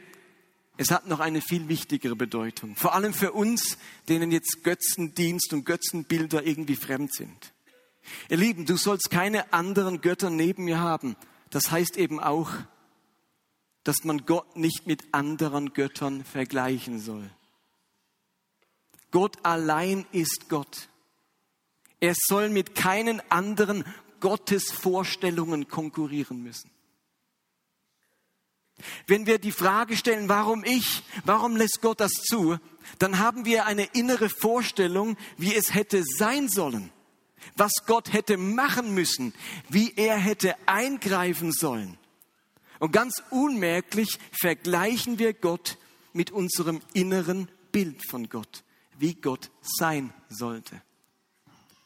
es 0.76 0.90
hat 0.90 1.06
noch 1.06 1.20
eine 1.20 1.40
viel 1.40 1.68
wichtigere 1.68 2.16
Bedeutung. 2.16 2.76
Vor 2.76 2.94
allem 2.94 3.14
für 3.14 3.32
uns, 3.32 3.78
denen 4.10 4.30
jetzt 4.30 4.62
Götzendienst 4.62 5.54
und 5.54 5.64
Götzenbilder 5.64 6.44
irgendwie 6.44 6.76
fremd 6.76 7.14
sind. 7.14 7.54
Ihr 8.28 8.36
Lieben, 8.36 8.66
du 8.66 8.76
sollst 8.76 9.10
keine 9.10 9.52
anderen 9.54 10.02
Götter 10.02 10.28
neben 10.28 10.64
mir 10.64 10.78
haben. 10.80 11.16
Das 11.50 11.70
heißt 11.70 11.96
eben 11.96 12.20
auch, 12.20 12.50
dass 13.86 14.02
man 14.02 14.26
Gott 14.26 14.56
nicht 14.56 14.88
mit 14.88 15.14
anderen 15.14 15.72
Göttern 15.72 16.24
vergleichen 16.24 16.98
soll. 16.98 17.30
Gott 19.12 19.36
allein 19.44 20.04
ist 20.10 20.48
Gott. 20.48 20.88
Er 22.00 22.14
soll 22.16 22.48
mit 22.48 22.74
keinen 22.74 23.22
anderen 23.30 23.84
Gottesvorstellungen 24.18 25.68
konkurrieren 25.68 26.42
müssen. 26.42 26.68
Wenn 29.06 29.26
wir 29.26 29.38
die 29.38 29.52
Frage 29.52 29.96
stellen, 29.96 30.28
warum 30.28 30.64
ich, 30.64 31.04
warum 31.24 31.56
lässt 31.56 31.80
Gott 31.80 32.00
das 32.00 32.12
zu, 32.12 32.58
dann 32.98 33.20
haben 33.20 33.44
wir 33.44 33.66
eine 33.66 33.84
innere 33.84 34.28
Vorstellung, 34.28 35.16
wie 35.38 35.54
es 35.54 35.74
hätte 35.74 36.02
sein 36.04 36.48
sollen, 36.48 36.90
was 37.54 37.72
Gott 37.86 38.12
hätte 38.12 38.36
machen 38.36 38.94
müssen, 38.94 39.32
wie 39.68 39.94
er 39.94 40.16
hätte 40.16 40.56
eingreifen 40.66 41.52
sollen. 41.52 41.96
Und 42.78 42.92
ganz 42.92 43.22
unmerklich 43.30 44.18
vergleichen 44.38 45.18
wir 45.18 45.32
Gott 45.32 45.78
mit 46.12 46.30
unserem 46.30 46.80
inneren 46.92 47.48
Bild 47.72 48.02
von 48.08 48.28
Gott, 48.28 48.64
wie 48.98 49.14
Gott 49.14 49.50
sein 49.62 50.12
sollte. 50.28 50.82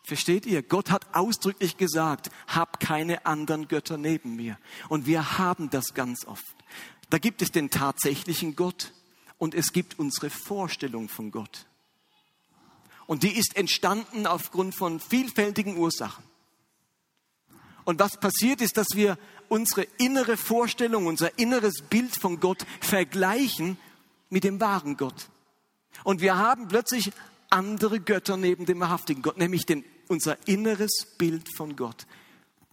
Versteht 0.05 0.47
ihr? 0.47 0.63
Gott 0.63 0.91
hat 0.91 1.15
ausdrücklich 1.15 1.77
gesagt, 1.77 2.31
hab 2.49 2.81
keine 2.81 3.27
anderen 3.27 3.69
Götter 3.69 3.97
neben 3.97 4.35
mir. 4.35 4.59
Und 4.89 5.07
wir 5.07 5.39
haben 5.39 5.71
das 5.71 5.95
ganz 5.95 6.27
oft. 6.27 6.57
Da 7.11 7.19
gibt 7.19 7.43
es 7.43 7.51
den 7.51 7.71
tatsächlichen 7.71 8.57
Gott 8.57 8.93
und 9.39 9.55
es 9.55 9.73
gibt 9.73 9.99
unsere 9.99 10.31
Vorstellung 10.31 11.09
von 11.09 11.31
Gott. 11.31 11.67
Und 13.07 13.25
die 13.25 13.37
ist 13.37 13.57
entstanden 13.57 14.27
aufgrund 14.27 14.75
von 14.75 15.01
vielfältigen 15.01 15.77
Ursachen. 15.77 16.25
Und 17.91 17.99
was 17.99 18.19
passiert 18.19 18.61
ist, 18.61 18.77
dass 18.77 18.87
wir 18.95 19.19
unsere 19.49 19.83
innere 19.99 20.37
Vorstellung, 20.37 21.09
unser 21.09 21.37
inneres 21.41 21.83
Bild 21.83 22.15
von 22.15 22.39
Gott 22.39 22.65
vergleichen 22.81 23.79
mit 24.29 24.45
dem 24.45 24.61
wahren 24.61 24.97
Gott. 24.97 25.29
Und 26.05 26.21
wir 26.21 26.39
haben 26.39 26.69
plötzlich 26.69 27.11
andere 27.49 27.99
Götter 27.99 28.37
neben 28.37 28.65
dem 28.65 28.79
wahrhaftigen 28.79 29.23
Gott, 29.23 29.39
nämlich 29.39 29.67
den, 29.67 29.85
unser 30.07 30.37
inneres 30.47 31.05
Bild 31.19 31.49
von 31.57 31.75
Gott, 31.75 32.07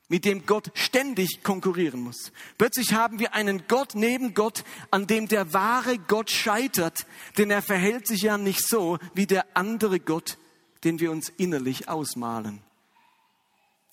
mit 0.08 0.24
dem 0.24 0.46
Gott 0.46 0.70
ständig 0.76 1.42
konkurrieren 1.42 2.02
muss. 2.02 2.32
Plötzlich 2.60 2.94
haben 2.94 3.18
wir 3.18 3.34
einen 3.34 3.64
Gott 3.68 3.96
neben 3.96 4.36
Gott, 4.36 4.64
an 4.92 5.08
dem 5.08 5.28
der 5.28 5.52
wahre 5.52 5.98
Gott 5.98 6.30
scheitert, 6.30 7.08
denn 7.40 7.50
er 7.50 7.64
verhält 7.64 8.06
sich 8.06 8.22
ja 8.22 8.38
nicht 8.38 8.62
so 8.64 9.00
wie 9.16 9.26
der 9.26 9.48
andere 9.56 10.00
Gott, 10.00 10.38
den 10.84 11.00
wir 11.00 11.10
uns 11.10 11.30
innerlich 11.38 11.90
ausmalen. 11.90 12.62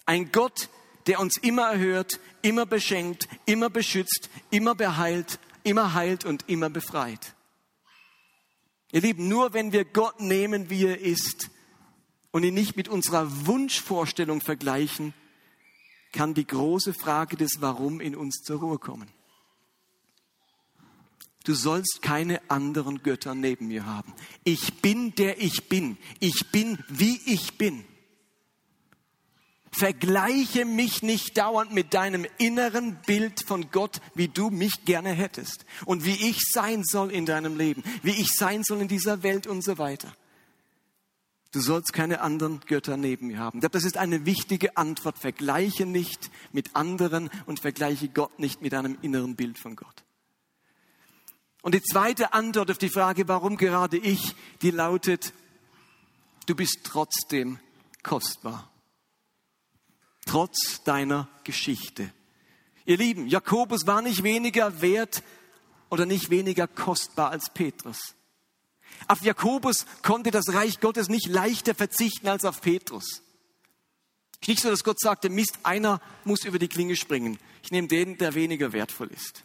Ein 0.05 0.31
Gott, 0.31 0.69
der 1.07 1.21
uns 1.21 1.37
immer 1.37 1.73
erhört, 1.73 2.21
immer 2.43 2.67
beschenkt, 2.67 3.29
immer 3.47 3.71
beschützt, 3.71 4.31
immer 4.51 4.75
beheilt, 4.75 5.39
immer 5.63 5.95
heilt 5.95 6.25
und 6.25 6.49
immer 6.49 6.71
befreit. 6.71 7.35
Ihr 8.93 9.01
Lieben, 9.01 9.29
nur 9.29 9.53
wenn 9.53 9.73
wir 9.73 9.85
Gott 9.85 10.21
nehmen, 10.21 10.71
wie 10.71 10.85
er 10.85 11.01
ist 11.01 11.51
und 12.31 12.45
ihn 12.45 12.55
nicht 12.55 12.77
mit 12.77 12.89
unserer 12.89 13.47
Wunschvorstellung 13.47 14.41
vergleichen, 14.41 15.15
kann 16.13 16.33
die 16.33 16.47
große 16.47 16.95
Frage 16.95 17.37
des 17.37 17.61
Warum 17.61 18.01
in 18.01 18.15
uns 18.15 18.43
zur 18.43 18.61
Ruhe 18.61 18.79
kommen. 18.79 19.11
Du 21.45 21.55
sollst 21.55 22.01
keine 22.01 22.41
anderen 22.49 23.03
Götter 23.03 23.35
neben 23.35 23.67
mir 23.67 23.85
haben. 23.85 24.15
Ich 24.45 24.81
bin 24.81 25.15
der 25.17 25.43
ich 25.43 25.69
bin. 25.69 25.99
Ich 26.21 26.51
bin, 26.53 26.79
wie 26.89 27.21
ich 27.27 27.59
bin. 27.59 27.85
Vergleiche 29.77 30.65
mich 30.65 31.03
nicht 31.03 31.37
dauernd 31.37 31.73
mit 31.73 31.95
deinem 31.95 32.25
inneren 32.39 32.95
Bild 33.07 33.45
von 33.45 33.73
Gott, 33.73 34.01
wie 34.15 34.29
du 34.29 34.51
mich 34.51 34.85
gerne 34.85 35.11
hättest 35.11 35.67
und 35.85 36.05
wie 36.05 36.31
ich 36.31 36.39
sein 36.49 36.85
soll 36.85 37.11
in 37.11 37.27
deinem 37.27 37.59
Leben, 37.59 37.83
wie 38.03 38.13
ich 38.13 38.29
sein 38.37 38.63
soll 38.63 38.83
in 38.83 38.87
dieser 38.87 39.25
Welt 39.25 39.49
und 39.49 39.65
so 39.65 39.77
weiter. 39.77 40.15
Du 41.51 41.61
sollst 41.61 41.93
keine 41.93 42.21
anderen 42.21 42.61
Götter 42.61 42.97
neben 42.97 43.27
mir 43.27 43.41
haben. 43.41 43.61
Das 43.61 43.83
ist 43.83 43.97
eine 43.97 44.25
wichtige 44.25 44.77
Antwort. 44.77 45.19
Vergleiche 45.19 45.87
nicht 45.87 46.31
mit 46.53 46.77
anderen 46.77 47.29
und 47.47 47.59
vergleiche 47.59 48.09
Gott 48.09 48.39
nicht 48.39 48.63
mit 48.63 48.75
einem 48.75 48.97
inneren 49.03 49.35
Bild 49.35 49.59
von 49.59 49.75
Gott. 49.75 50.05
Und 51.63 51.75
die 51.75 51.83
zweite 51.83 52.33
Antwort 52.33 52.71
auf 52.71 52.79
die 52.79 52.89
Frage, 52.91 53.27
warum 53.27 53.57
gerade 53.57 53.97
ich, 53.97 54.37
die 54.63 54.71
lautet, 54.71 55.33
du 56.47 56.55
bist 56.55 56.81
trotzdem 56.85 57.59
kostbar 58.05 58.71
trotz 60.35 60.83
deiner 60.83 61.29
Geschichte. 61.45 62.11
Ihr 62.87 62.97
Lieben, 62.97 63.29
Jakobus 63.29 63.87
war 63.87 64.03
nicht 64.03 64.25
weniger 64.25 64.81
wert 64.81 65.23
oder 65.91 66.07
nicht 66.07 66.29
weniger 66.29 66.67
kostbar 66.67 67.31
als 67.31 67.51
Petrus. 67.51 68.17
Auf 69.07 69.23
Jakobus 69.23 69.87
konnte 70.03 70.33
das 70.33 70.53
Reich 70.53 70.81
Gottes 70.81 71.09
nicht 71.09 71.29
leichter 71.29 71.73
verzichten 71.73 72.27
als 72.27 72.45
auf 72.45 72.63
Petrus. 72.63 73.23
Nicht 74.49 74.61
so, 74.61 74.71
dass 74.71 74.83
Gott 74.83 74.99
sagte, 74.99 75.31
Mist, 75.31 75.57
einer 75.63 76.01
muss 76.25 76.45
über 76.45 76.59
die 76.59 76.67
Klinge 76.67 76.97
springen. 76.97 77.39
Ich 77.63 77.71
nehme 77.71 77.87
den, 77.87 78.19
der 78.19 78.35
weniger 78.35 78.73
wertvoll 78.73 79.13
ist. 79.13 79.45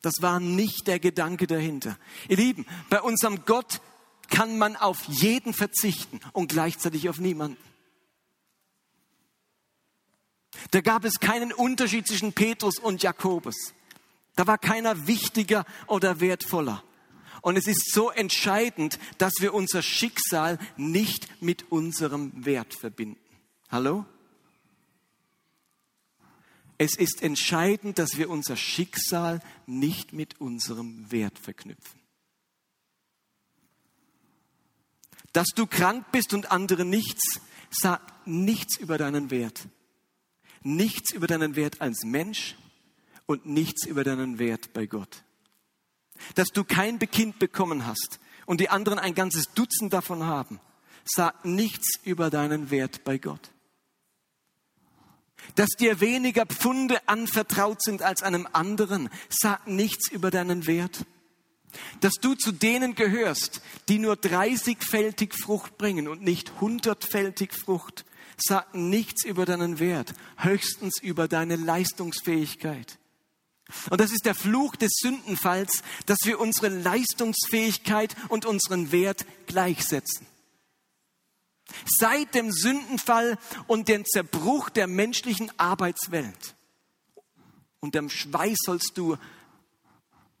Das 0.00 0.22
war 0.22 0.40
nicht 0.40 0.86
der 0.86 1.00
Gedanke 1.00 1.46
dahinter. 1.46 1.98
Ihr 2.30 2.38
Lieben, 2.38 2.64
bei 2.88 3.02
unserem 3.02 3.44
Gott 3.44 3.82
kann 4.30 4.56
man 4.56 4.74
auf 4.74 5.04
jeden 5.04 5.52
verzichten 5.52 6.18
und 6.32 6.48
gleichzeitig 6.48 7.10
auf 7.10 7.18
niemanden. 7.18 7.65
Da 10.76 10.82
gab 10.82 11.06
es 11.06 11.20
keinen 11.20 11.54
Unterschied 11.54 12.06
zwischen 12.06 12.34
Petrus 12.34 12.78
und 12.78 13.02
Jakobus. 13.02 13.72
Da 14.34 14.46
war 14.46 14.58
keiner 14.58 15.06
wichtiger 15.06 15.64
oder 15.86 16.20
wertvoller. 16.20 16.84
Und 17.40 17.56
es 17.56 17.66
ist 17.66 17.94
so 17.94 18.10
entscheidend, 18.10 18.98
dass 19.16 19.32
wir 19.40 19.54
unser 19.54 19.80
Schicksal 19.80 20.58
nicht 20.76 21.40
mit 21.40 21.72
unserem 21.72 22.44
Wert 22.44 22.74
verbinden. 22.74 23.16
Hallo? 23.70 24.04
Es 26.76 26.94
ist 26.94 27.22
entscheidend, 27.22 27.98
dass 27.98 28.18
wir 28.18 28.28
unser 28.28 28.58
Schicksal 28.58 29.40
nicht 29.64 30.12
mit 30.12 30.42
unserem 30.42 31.10
Wert 31.10 31.38
verknüpfen. 31.38 32.02
Dass 35.32 35.48
du 35.54 35.66
krank 35.66 36.04
bist 36.12 36.34
und 36.34 36.50
andere 36.50 36.84
nichts, 36.84 37.40
sagt 37.70 38.26
nichts 38.26 38.76
über 38.76 38.98
deinen 38.98 39.30
Wert. 39.30 39.70
Nichts 40.66 41.12
über 41.12 41.26
deinen 41.26 41.54
Wert 41.54 41.80
als 41.80 42.04
Mensch 42.04 42.56
und 43.26 43.46
nichts 43.46 43.86
über 43.86 44.04
deinen 44.04 44.38
Wert 44.38 44.72
bei 44.72 44.86
Gott. 44.86 45.22
Dass 46.34 46.48
du 46.48 46.64
kein 46.64 46.98
Kind 46.98 47.38
bekommen 47.38 47.86
hast 47.86 48.18
und 48.46 48.60
die 48.60 48.68
anderen 48.68 48.98
ein 48.98 49.14
ganzes 49.14 49.52
Dutzend 49.54 49.92
davon 49.92 50.24
haben, 50.24 50.60
sagt 51.04 51.44
nichts 51.44 52.00
über 52.02 52.30
deinen 52.30 52.70
Wert 52.70 53.04
bei 53.04 53.18
Gott 53.18 53.52
dass 55.54 55.70
dir 55.70 56.00
weniger 56.00 56.46
Pfunde 56.46 57.06
anvertraut 57.06 57.82
sind 57.82 58.02
als 58.02 58.22
einem 58.22 58.48
anderen, 58.52 59.08
sagt 59.28 59.68
nichts 59.68 60.10
über 60.10 60.30
deinen 60.30 60.66
Wert. 60.66 61.04
Dass 62.00 62.14
du 62.14 62.34
zu 62.34 62.52
denen 62.52 62.94
gehörst, 62.94 63.60
die 63.88 63.98
nur 63.98 64.14
30-fältig 64.14 65.34
Frucht 65.34 65.76
bringen 65.78 66.08
und 66.08 66.22
nicht 66.22 66.52
100-fältig 66.60 67.52
Frucht, 67.52 68.04
sagt 68.36 68.74
nichts 68.74 69.24
über 69.24 69.46
deinen 69.46 69.78
Wert, 69.78 70.14
höchstens 70.36 71.00
über 71.00 71.28
deine 71.28 71.56
Leistungsfähigkeit. 71.56 72.98
Und 73.90 74.00
das 74.00 74.12
ist 74.12 74.24
der 74.24 74.34
Fluch 74.34 74.76
des 74.76 74.92
Sündenfalls, 75.00 75.82
dass 76.06 76.18
wir 76.24 76.38
unsere 76.38 76.68
Leistungsfähigkeit 76.68 78.14
und 78.28 78.46
unseren 78.46 78.92
Wert 78.92 79.26
gleichsetzen. 79.46 80.26
Seit 81.84 82.34
dem 82.34 82.52
Sündenfall 82.52 83.38
und 83.66 83.88
dem 83.88 84.04
Zerbruch 84.04 84.70
der 84.70 84.86
menschlichen 84.86 85.50
Arbeitswelt. 85.58 86.54
Und 87.80 87.96
dem 87.96 88.08
Schweiß 88.08 88.58
sollst 88.64 88.92
du 88.96 89.16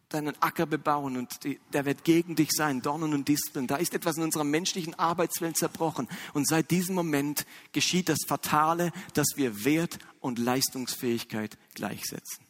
deinen 0.08 0.40
Acker 0.40 0.66
bebauen 0.66 1.16
und 1.16 1.40
der 1.72 1.84
wird 1.84 2.04
gegen 2.04 2.36
dich 2.36 2.50
sein, 2.52 2.80
Dornen 2.80 3.12
und 3.12 3.28
Disteln. 3.28 3.66
Da 3.66 3.76
ist 3.76 3.94
etwas 3.94 4.16
in 4.16 4.22
unserer 4.22 4.44
menschlichen 4.44 4.94
Arbeitswelt 4.94 5.56
zerbrochen. 5.56 6.08
Und 6.32 6.46
seit 6.46 6.70
diesem 6.70 6.94
Moment 6.94 7.44
geschieht 7.72 8.08
das 8.08 8.20
Fatale, 8.26 8.92
dass 9.14 9.26
wir 9.36 9.64
Wert 9.64 9.98
und 10.20 10.38
Leistungsfähigkeit 10.38 11.58
gleichsetzen. 11.74 12.44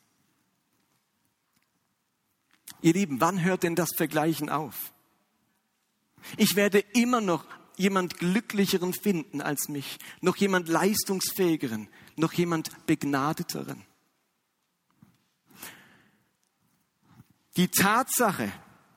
Ihr 2.83 2.93
Lieben, 2.93 3.21
wann 3.21 3.43
hört 3.43 3.63
denn 3.63 3.75
das 3.75 3.91
Vergleichen 3.97 4.51
auf? 4.51 4.93
Ich 6.37 6.57
werde 6.57 6.81
immer 6.93 7.21
noch 7.21 7.47
jemand 7.77 8.19
Glücklicheren 8.19 8.93
finden 8.93 9.41
als 9.41 9.69
mich, 9.69 9.99
noch 10.21 10.37
jemand 10.37 10.69
Leistungsfähigeren, 10.69 11.89
noch 12.17 12.33
jemand 12.33 12.87
Begnadeteren. 12.87 13.85
Die 17.57 17.69
Tatsache 17.69 18.53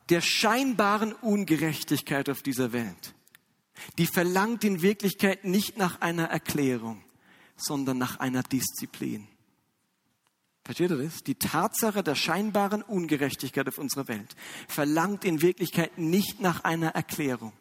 der 0.09 0.21
scheinbaren 0.21 1.13
Ungerechtigkeit 1.13 2.29
auf 2.29 2.41
dieser 2.41 2.73
Welt, 2.73 3.15
die 3.97 4.05
verlangt 4.05 4.63
in 4.63 4.81
Wirklichkeit 4.81 5.45
nicht 5.45 5.77
nach 5.77 6.01
einer 6.01 6.25
Erklärung, 6.25 7.03
sondern 7.55 7.97
nach 7.97 8.19
einer 8.19 8.43
Disziplin. 8.43 9.27
Versteht 10.65 10.91
ihr 10.91 10.97
das? 10.97 11.23
Die 11.23 11.35
Tatsache 11.35 12.03
der 12.03 12.15
scheinbaren 12.15 12.81
Ungerechtigkeit 12.83 13.67
auf 13.67 13.77
unserer 13.77 14.07
Welt 14.07 14.35
verlangt 14.67 15.25
in 15.25 15.41
Wirklichkeit 15.41 15.97
nicht 15.97 16.41
nach 16.41 16.63
einer 16.63 16.89
Erklärung, 16.89 17.53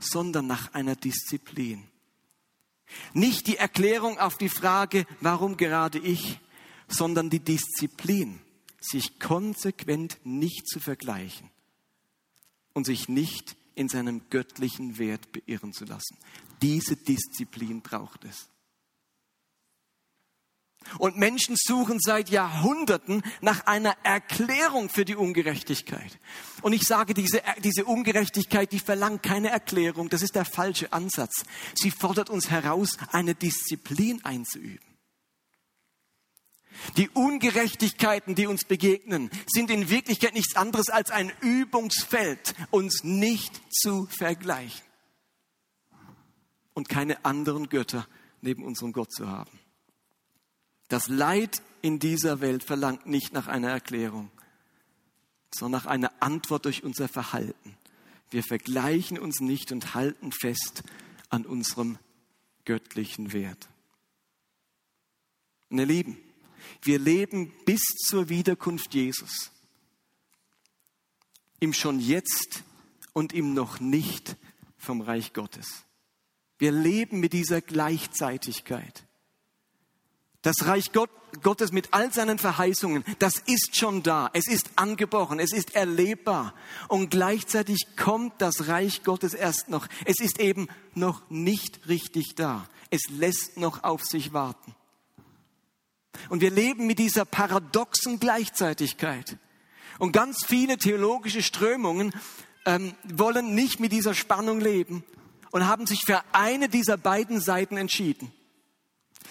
sondern 0.00 0.46
nach 0.46 0.72
einer 0.72 0.96
Disziplin. 0.96 1.84
Nicht 3.12 3.46
die 3.46 3.58
Erklärung 3.58 4.18
auf 4.18 4.38
die 4.38 4.48
Frage, 4.48 5.06
warum 5.20 5.56
gerade 5.56 5.98
ich, 5.98 6.40
sondern 6.88 7.28
die 7.28 7.40
Disziplin, 7.40 8.40
sich 8.80 9.18
konsequent 9.18 10.18
nicht 10.24 10.68
zu 10.68 10.80
vergleichen 10.80 11.50
und 12.74 12.84
sich 12.84 13.08
nicht 13.08 13.56
in 13.74 13.88
seinem 13.88 14.28
göttlichen 14.30 14.98
Wert 14.98 15.32
beirren 15.32 15.72
zu 15.72 15.84
lassen. 15.84 16.16
Diese 16.62 16.96
Disziplin 16.96 17.80
braucht 17.80 18.24
es. 18.24 18.48
Und 20.98 21.18
Menschen 21.18 21.54
suchen 21.58 21.98
seit 22.00 22.30
Jahrhunderten 22.30 23.22
nach 23.40 23.66
einer 23.66 23.96
Erklärung 24.04 24.88
für 24.88 25.04
die 25.04 25.16
Ungerechtigkeit. 25.16 26.18
Und 26.62 26.72
ich 26.72 26.82
sage, 26.84 27.14
diese, 27.14 27.42
diese 27.62 27.84
Ungerechtigkeit, 27.84 28.72
die 28.72 28.78
verlangt 28.78 29.22
keine 29.22 29.50
Erklärung. 29.50 30.08
Das 30.08 30.22
ist 30.22 30.34
der 30.34 30.46
falsche 30.46 30.92
Ansatz. 30.92 31.44
Sie 31.74 31.90
fordert 31.90 32.30
uns 32.30 32.48
heraus, 32.50 32.96
eine 33.12 33.34
Disziplin 33.34 34.24
einzuüben. 34.24 34.87
Die 36.96 37.08
Ungerechtigkeiten, 37.10 38.34
die 38.34 38.46
uns 38.46 38.64
begegnen, 38.64 39.30
sind 39.46 39.70
in 39.70 39.90
Wirklichkeit 39.90 40.34
nichts 40.34 40.56
anderes 40.56 40.88
als 40.88 41.10
ein 41.10 41.32
Übungsfeld, 41.40 42.54
uns 42.70 43.04
nicht 43.04 43.60
zu 43.70 44.06
vergleichen 44.06 44.86
und 46.74 46.88
keine 46.88 47.24
anderen 47.24 47.68
Götter 47.68 48.06
neben 48.40 48.64
unserem 48.64 48.92
Gott 48.92 49.12
zu 49.12 49.28
haben. 49.28 49.58
Das 50.88 51.08
Leid 51.08 51.62
in 51.82 51.98
dieser 51.98 52.40
Welt 52.40 52.64
verlangt 52.64 53.06
nicht 53.06 53.32
nach 53.32 53.48
einer 53.48 53.68
Erklärung, 53.68 54.30
sondern 55.52 55.82
nach 55.82 55.86
einer 55.86 56.12
Antwort 56.20 56.64
durch 56.64 56.84
unser 56.84 57.08
Verhalten. 57.08 57.76
Wir 58.30 58.42
vergleichen 58.42 59.18
uns 59.18 59.40
nicht 59.40 59.72
und 59.72 59.94
halten 59.94 60.32
fest 60.32 60.82
an 61.30 61.46
unserem 61.46 61.98
göttlichen 62.64 63.32
Wert. 63.32 63.68
Meine 65.70 65.84
Lieben, 65.84 66.16
wir 66.82 66.98
leben 66.98 67.52
bis 67.64 67.82
zur 68.06 68.28
Wiederkunft 68.28 68.94
Jesus. 68.94 69.50
Im 71.60 71.72
schon 71.72 72.00
jetzt 72.00 72.62
und 73.12 73.32
im 73.32 73.54
noch 73.54 73.80
nicht 73.80 74.36
vom 74.76 75.00
Reich 75.00 75.32
Gottes. 75.32 75.84
Wir 76.58 76.72
leben 76.72 77.20
mit 77.20 77.32
dieser 77.32 77.60
Gleichzeitigkeit. 77.60 79.04
Das 80.42 80.66
Reich 80.66 80.92
Gott, 80.92 81.10
Gottes 81.42 81.72
mit 81.72 81.92
all 81.92 82.12
seinen 82.12 82.38
Verheißungen, 82.38 83.04
das 83.18 83.38
ist 83.38 83.76
schon 83.76 84.02
da. 84.02 84.30
Es 84.32 84.46
ist 84.46 84.70
angebrochen, 84.76 85.40
es 85.40 85.52
ist 85.52 85.74
erlebbar. 85.74 86.54
Und 86.88 87.10
gleichzeitig 87.10 87.96
kommt 87.96 88.40
das 88.40 88.68
Reich 88.68 89.02
Gottes 89.02 89.34
erst 89.34 89.68
noch. 89.68 89.88
Es 90.04 90.20
ist 90.20 90.40
eben 90.40 90.68
noch 90.94 91.28
nicht 91.28 91.88
richtig 91.88 92.34
da. 92.36 92.68
Es 92.90 93.02
lässt 93.10 93.56
noch 93.56 93.82
auf 93.84 94.04
sich 94.04 94.32
warten. 94.32 94.74
Und 96.28 96.40
wir 96.40 96.50
leben 96.50 96.86
mit 96.86 96.98
dieser 96.98 97.24
paradoxen 97.24 98.20
Gleichzeitigkeit. 98.20 99.36
Und 99.98 100.12
ganz 100.12 100.44
viele 100.46 100.78
theologische 100.78 101.42
Strömungen 101.42 102.12
ähm, 102.66 102.94
wollen 103.04 103.54
nicht 103.54 103.80
mit 103.80 103.92
dieser 103.92 104.14
Spannung 104.14 104.60
leben 104.60 105.04
und 105.50 105.66
haben 105.66 105.86
sich 105.86 106.02
für 106.04 106.22
eine 106.32 106.68
dieser 106.68 106.96
beiden 106.96 107.40
Seiten 107.40 107.76
entschieden. 107.76 108.32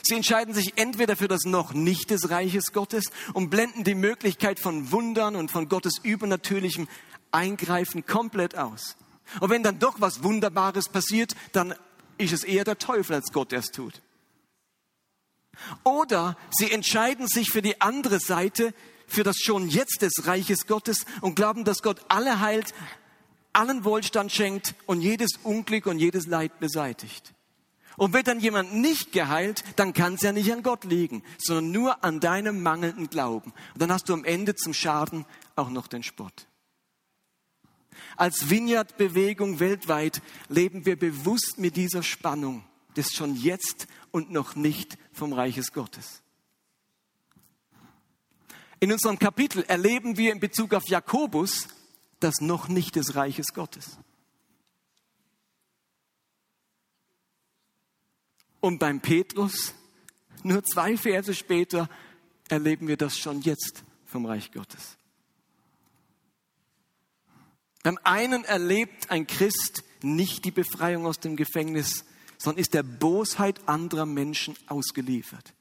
Sie 0.04 0.16
entscheiden 0.16 0.54
sich 0.54 0.78
entweder 0.78 1.16
für 1.16 1.28
das 1.28 1.44
noch 1.46 1.74
nicht 1.74 2.10
des 2.12 2.30
Reiches 2.30 2.72
Gottes 2.72 3.12
und 3.34 3.50
blenden 3.50 3.84
die 3.84 3.96
Möglichkeit 3.96 4.60
von 4.60 4.92
Wundern 4.92 5.36
und 5.36 5.52
von 5.52 5.70
Gottes 5.70 6.00
übernatürlichem 6.02 6.88
Eingreifen 7.32 8.06
komplett 8.06 8.58
aus. 8.58 8.96
Und 9.40 9.50
wenn 9.50 9.64
dann 9.64 9.80
doch 9.80 10.00
was 10.00 10.24
Wunderbares 10.24 10.90
passiert, 10.90 11.36
dann 11.52 11.76
ist 12.18 12.34
es 12.34 12.44
eher 12.44 12.64
der 12.64 12.78
Teufel 12.78 13.16
als 13.16 13.32
Gott, 13.32 13.52
der 13.52 13.60
es 13.60 13.72
tut. 13.72 14.02
Oder 15.84 16.38
sie 16.52 16.72
entscheiden 16.72 17.28
sich 17.28 17.52
für 17.52 17.62
die 17.62 17.82
andere 17.82 18.20
Seite, 18.20 18.74
für 19.08 19.24
das 19.24 19.38
schon 19.38 19.70
jetzt 19.70 20.02
des 20.02 20.28
Reiches 20.28 20.68
Gottes 20.68 21.06
und 21.22 21.36
glauben, 21.36 21.64
dass 21.64 21.82
Gott 21.82 22.02
alle 22.10 22.40
heilt, 22.40 22.74
allen 23.54 23.84
Wohlstand 23.86 24.32
schenkt 24.32 24.76
und 24.86 25.02
jedes 25.02 25.32
Unglück 25.44 25.88
und 25.88 26.00
jedes 26.00 26.28
Leid 26.28 26.60
beseitigt. 26.60 27.34
Und 27.96 28.14
wird 28.14 28.28
dann 28.28 28.40
jemand 28.40 28.76
nicht 28.76 29.12
geheilt, 29.12 29.64
dann 29.76 29.94
kann 29.94 30.14
es 30.14 30.22
ja 30.22 30.32
nicht 30.32 30.52
an 30.52 30.62
Gott 30.62 30.84
liegen, 30.84 31.24
sondern 31.40 31.72
nur 31.72 32.04
an 32.04 32.20
deinem 32.20 32.62
mangelnden 32.62 33.10
Glauben. 33.10 33.52
Und 33.74 33.82
dann 33.82 33.92
hast 33.92 34.10
du 34.10 34.14
am 34.14 34.24
Ende 34.24 34.54
zum 34.56 34.76
Schaden 34.76 35.26
auch 35.56 35.70
noch 35.70 35.88
den 35.88 36.04
Spott. 36.04 36.46
Als 38.16 38.52
Vineyard-Bewegung 38.52 39.60
weltweit 39.60 40.22
leben 40.48 40.86
wir 40.86 40.98
bewusst 40.98 41.58
mit 41.58 41.76
dieser 41.76 42.04
Spannung 42.04 42.64
des 42.96 43.14
schon 43.14 43.36
jetzt 43.36 43.88
und 44.12 44.32
noch 44.32 44.56
nicht 44.56 44.98
vom 45.12 45.34
Reiches 45.34 45.72
Gottes. 45.72 46.22
In 48.80 48.92
unserem 48.92 49.18
Kapitel 49.18 49.64
erleben 49.64 50.18
wir 50.18 50.32
in 50.32 50.40
Bezug 50.40 50.74
auf 50.74 50.88
Jakobus 50.88 51.68
das 52.20 52.42
noch 52.42 52.68
nicht 52.68 52.96
des 52.96 53.16
Reiches 53.16 53.48
Gottes. 53.54 53.98
Und 58.60 58.80
beim 58.80 59.02
Petrus, 59.02 59.74
nur 60.44 60.64
zwei 60.64 60.98
Verse 60.98 61.34
später, 61.34 61.90
erleben 62.50 62.88
wir 62.88 62.98
das 62.98 63.18
schon 63.18 63.42
jetzt 63.42 63.84
vom 64.06 64.26
Reich 64.26 64.52
Gottes. 64.52 64.98
Beim 67.84 68.00
einen 68.04 68.44
erlebt 68.44 69.10
ein 69.10 69.28
Christ 69.28 69.84
nicht 70.02 70.46
die 70.46 70.52
Befreiung 70.52 71.06
aus 71.06 71.20
dem 71.20 71.36
Gefängnis, 71.36 72.04
sondern 72.38 72.62
ist 72.62 72.74
der 72.74 72.84
Bosheit 72.84 73.68
anderer 73.68 74.06
Menschen 74.06 74.56
ausgeliefert. 74.68 75.54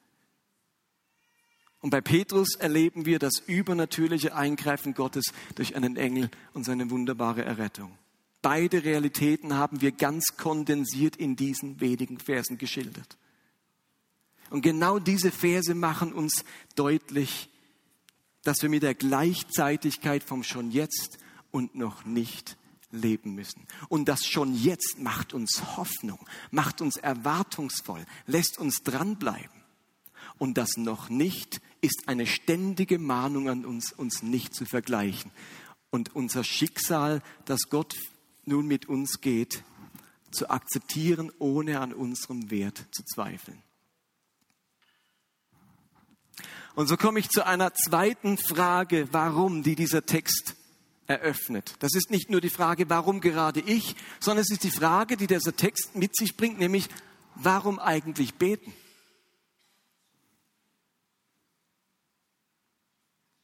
Und 1.80 1.90
bei 1.90 2.00
Petrus 2.00 2.54
erleben 2.56 3.06
wir 3.06 3.18
das 3.18 3.38
übernatürliche 3.46 4.34
Eingreifen 4.34 4.94
Gottes 4.94 5.26
durch 5.54 5.76
einen 5.76 5.96
Engel 5.96 6.30
und 6.52 6.64
seine 6.64 6.90
wunderbare 6.90 7.44
Errettung. 7.44 7.96
Beide 8.42 8.84
Realitäten 8.84 9.54
haben 9.54 9.80
wir 9.80 9.92
ganz 9.92 10.36
kondensiert 10.36 11.16
in 11.16 11.36
diesen 11.36 11.80
wenigen 11.80 12.18
Versen 12.18 12.58
geschildert. 12.58 13.16
Und 14.50 14.62
genau 14.62 14.98
diese 14.98 15.30
Verse 15.30 15.74
machen 15.74 16.12
uns 16.12 16.44
deutlich, 16.76 17.48
dass 18.44 18.62
wir 18.62 18.68
mit 18.68 18.84
der 18.84 18.94
Gleichzeitigkeit 18.94 20.22
vom 20.22 20.44
schon 20.44 20.70
jetzt 20.70 21.18
und 21.50 21.74
noch 21.74 22.04
nicht 22.04 22.56
leben 22.96 23.34
müssen. 23.34 23.66
Und 23.88 24.08
das 24.08 24.26
schon 24.26 24.54
jetzt 24.54 24.98
macht 24.98 25.34
uns 25.34 25.76
Hoffnung, 25.76 26.26
macht 26.50 26.80
uns 26.80 26.96
erwartungsvoll, 26.96 28.04
lässt 28.26 28.58
uns 28.58 28.82
dranbleiben. 28.82 29.62
Und 30.38 30.58
das 30.58 30.76
noch 30.76 31.08
nicht 31.08 31.60
ist 31.80 32.08
eine 32.08 32.26
ständige 32.26 32.98
Mahnung 32.98 33.48
an 33.48 33.64
uns, 33.64 33.92
uns 33.92 34.22
nicht 34.22 34.54
zu 34.54 34.64
vergleichen. 34.64 35.30
Und 35.90 36.14
unser 36.14 36.44
Schicksal, 36.44 37.22
das 37.44 37.68
Gott 37.70 37.94
nun 38.44 38.66
mit 38.66 38.86
uns 38.86 39.20
geht, 39.20 39.62
zu 40.30 40.50
akzeptieren, 40.50 41.32
ohne 41.38 41.80
an 41.80 41.92
unserem 41.92 42.50
Wert 42.50 42.86
zu 42.90 43.02
zweifeln. 43.04 43.62
Und 46.74 46.88
so 46.88 46.98
komme 46.98 47.18
ich 47.20 47.30
zu 47.30 47.46
einer 47.46 47.72
zweiten 47.72 48.36
Frage, 48.36 49.08
warum, 49.10 49.62
die 49.62 49.76
dieser 49.76 50.04
Text 50.04 50.56
eröffnet. 51.06 51.74
Das 51.80 51.94
ist 51.94 52.10
nicht 52.10 52.30
nur 52.30 52.40
die 52.40 52.50
Frage, 52.50 52.88
warum 52.88 53.20
gerade 53.20 53.60
ich, 53.60 53.96
sondern 54.20 54.42
es 54.42 54.50
ist 54.50 54.64
die 54.64 54.70
Frage, 54.70 55.16
die 55.16 55.26
dieser 55.26 55.56
Text 55.56 55.94
mit 55.94 56.16
sich 56.16 56.36
bringt, 56.36 56.58
nämlich, 56.58 56.88
warum 57.34 57.78
eigentlich 57.78 58.34
beten? 58.34 58.72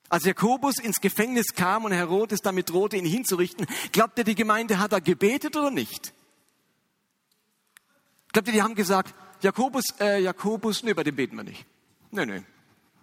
Als 0.08 0.24
Jakobus 0.24 0.78
ins 0.78 1.00
Gefängnis 1.00 1.54
kam 1.54 1.86
und 1.86 1.92
Herodes 1.92 2.40
damit 2.40 2.68
drohte, 2.68 2.98
ihn 2.98 3.06
hinzurichten, 3.06 3.66
glaubt 3.92 4.18
ihr, 4.18 4.24
die 4.24 4.34
Gemeinde 4.34 4.78
hat 4.78 4.92
da 4.92 4.98
gebetet 4.98 5.56
oder 5.56 5.70
nicht? 5.70 6.12
Glaubt 8.32 8.48
ihr, 8.48 8.52
die 8.52 8.62
haben 8.62 8.74
gesagt, 8.74 9.14
Jakobus, 9.42 9.84
äh, 10.00 10.22
Jakobus, 10.22 10.82
nee, 10.82 10.92
bei 10.92 11.02
dem 11.02 11.16
beten 11.16 11.36
wir 11.36 11.44
nicht. 11.44 11.64
Nee, 12.10 12.26
nee. 12.26 12.42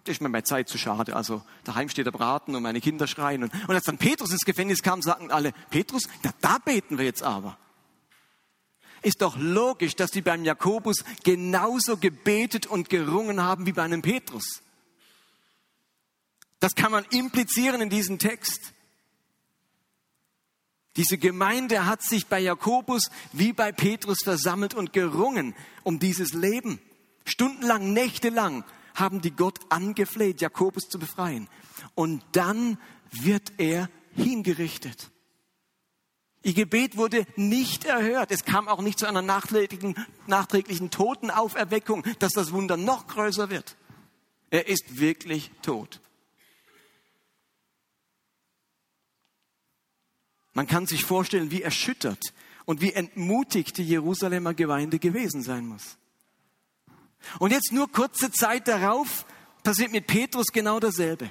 Ist 0.06 0.20
mir 0.20 0.28
meine 0.28 0.44
Zeit 0.44 0.68
zu 0.68 0.78
schade. 0.78 1.14
Also 1.14 1.42
daheim 1.64 1.88
steht 1.88 2.06
der 2.06 2.12
Braten 2.12 2.54
und 2.54 2.62
meine 2.62 2.80
Kinder 2.80 3.06
schreien. 3.06 3.42
Und, 3.44 3.52
und 3.52 3.74
als 3.74 3.84
dann 3.84 3.98
Petrus 3.98 4.30
ins 4.30 4.44
Gefängnis 4.44 4.82
kam, 4.82 5.02
sagten 5.02 5.30
alle, 5.30 5.52
Petrus, 5.70 6.04
na, 6.22 6.32
da 6.40 6.58
beten 6.58 6.98
wir 6.98 7.04
jetzt 7.04 7.22
aber. 7.22 7.58
Ist 9.02 9.22
doch 9.22 9.36
logisch, 9.36 9.96
dass 9.96 10.10
die 10.10 10.22
beim 10.22 10.44
Jakobus 10.44 11.04
genauso 11.24 11.96
gebetet 11.96 12.66
und 12.66 12.90
gerungen 12.90 13.40
haben 13.42 13.66
wie 13.66 13.72
bei 13.72 13.82
einem 13.82 14.02
Petrus. 14.02 14.62
Das 16.60 16.74
kann 16.74 16.92
man 16.92 17.04
implizieren 17.10 17.80
in 17.80 17.88
diesem 17.88 18.18
Text. 18.18 18.74
Diese 20.96 21.18
Gemeinde 21.18 21.86
hat 21.86 22.02
sich 22.02 22.26
bei 22.26 22.40
Jakobus 22.40 23.10
wie 23.32 23.52
bei 23.52 23.72
Petrus 23.72 24.18
versammelt 24.22 24.74
und 24.74 24.92
gerungen 24.92 25.54
um 25.82 25.98
dieses 25.98 26.32
Leben. 26.34 26.80
Stundenlang, 27.24 27.92
nächtelang 27.92 28.64
haben 28.94 29.20
die 29.20 29.30
Gott 29.30 29.58
angefleht, 29.68 30.40
Jakobus 30.40 30.88
zu 30.88 30.98
befreien. 30.98 31.48
Und 31.94 32.22
dann 32.32 32.78
wird 33.10 33.52
er 33.58 33.88
hingerichtet. 34.14 35.10
Ihr 36.42 36.54
Gebet 36.54 36.96
wurde 36.96 37.26
nicht 37.36 37.84
erhört. 37.84 38.30
Es 38.30 38.44
kam 38.44 38.66
auch 38.66 38.80
nicht 38.80 38.98
zu 38.98 39.06
einer 39.06 39.22
nachträglichen, 39.22 39.94
nachträglichen 40.26 40.90
Totenauferweckung, 40.90 42.02
dass 42.18 42.32
das 42.32 42.52
Wunder 42.52 42.76
noch 42.76 43.06
größer 43.06 43.50
wird. 43.50 43.76
Er 44.48 44.66
ist 44.66 44.98
wirklich 44.98 45.50
tot. 45.62 46.00
Man 50.52 50.66
kann 50.66 50.86
sich 50.86 51.04
vorstellen, 51.04 51.50
wie 51.50 51.62
erschüttert 51.62 52.32
und 52.64 52.80
wie 52.80 52.92
entmutigt 52.92 53.78
die 53.78 53.84
Jerusalemer 53.84 54.54
Gemeinde 54.54 54.98
gewesen 54.98 55.42
sein 55.42 55.66
muss. 55.66 55.98
Und 57.38 57.50
jetzt 57.50 57.72
nur 57.72 57.90
kurze 57.90 58.30
Zeit 58.30 58.68
darauf 58.68 59.24
passiert 59.62 59.92
mit 59.92 60.06
Petrus 60.06 60.46
genau 60.52 60.80
dasselbe. 60.80 61.30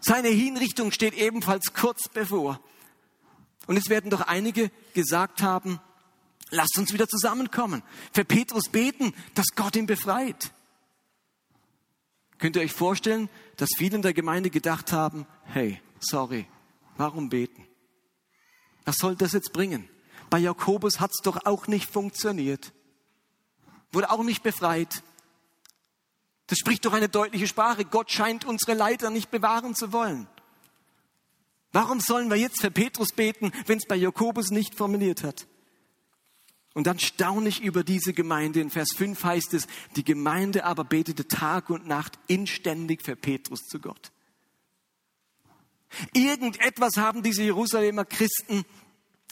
Seine 0.00 0.28
Hinrichtung 0.28 0.92
steht 0.92 1.14
ebenfalls 1.14 1.72
kurz 1.74 2.08
bevor. 2.08 2.60
Und 3.66 3.76
es 3.76 3.88
werden 3.88 4.10
doch 4.10 4.20
einige 4.20 4.70
gesagt 4.94 5.42
haben, 5.42 5.80
lasst 6.50 6.78
uns 6.78 6.92
wieder 6.92 7.08
zusammenkommen, 7.08 7.82
für 8.12 8.24
Petrus 8.24 8.68
beten, 8.68 9.12
dass 9.34 9.46
Gott 9.56 9.74
ihn 9.74 9.86
befreit. 9.86 10.52
Könnt 12.38 12.54
ihr 12.56 12.62
euch 12.62 12.72
vorstellen, 12.72 13.28
dass 13.56 13.70
viele 13.76 13.96
in 13.96 14.02
der 14.02 14.12
Gemeinde 14.12 14.50
gedacht 14.50 14.92
haben, 14.92 15.26
hey, 15.46 15.80
sorry, 15.98 16.46
Warum 16.96 17.28
beten? 17.28 17.66
Was 18.84 18.96
soll 18.96 19.16
das 19.16 19.32
jetzt 19.32 19.52
bringen? 19.52 19.88
Bei 20.30 20.38
Jakobus 20.38 21.00
hat 21.00 21.10
es 21.10 21.22
doch 21.22 21.44
auch 21.44 21.66
nicht 21.66 21.90
funktioniert. 21.90 22.72
Wurde 23.96 24.10
auch 24.10 24.22
nicht 24.22 24.42
befreit. 24.42 25.02
Das 26.48 26.58
spricht 26.58 26.84
doch 26.84 26.92
eine 26.92 27.08
deutliche 27.08 27.46
Sprache. 27.46 27.86
Gott 27.86 28.10
scheint 28.10 28.44
unsere 28.44 28.74
Leiter 28.74 29.08
nicht 29.08 29.30
bewahren 29.30 29.74
zu 29.74 29.90
wollen. 29.90 30.28
Warum 31.72 32.00
sollen 32.00 32.28
wir 32.28 32.36
jetzt 32.36 32.60
für 32.60 32.70
Petrus 32.70 33.12
beten, 33.12 33.52
wenn 33.64 33.78
es 33.78 33.86
bei 33.86 33.96
Jakobus 33.96 34.50
nicht 34.50 34.74
formuliert 34.74 35.24
hat? 35.24 35.46
Und 36.74 36.86
dann 36.86 36.98
staune 36.98 37.48
ich 37.48 37.62
über 37.62 37.84
diese 37.84 38.12
Gemeinde. 38.12 38.60
In 38.60 38.68
Vers 38.68 38.90
5 38.94 39.24
heißt 39.24 39.54
es, 39.54 39.66
die 39.96 40.04
Gemeinde 40.04 40.64
aber 40.66 40.84
betete 40.84 41.26
Tag 41.26 41.70
und 41.70 41.86
Nacht 41.86 42.18
inständig 42.26 43.00
für 43.00 43.16
Petrus 43.16 43.60
zu 43.62 43.80
Gott. 43.80 44.12
Irgendetwas 46.12 46.98
haben 46.98 47.22
diese 47.22 47.44
Jerusalemer 47.44 48.04
Christen 48.04 48.66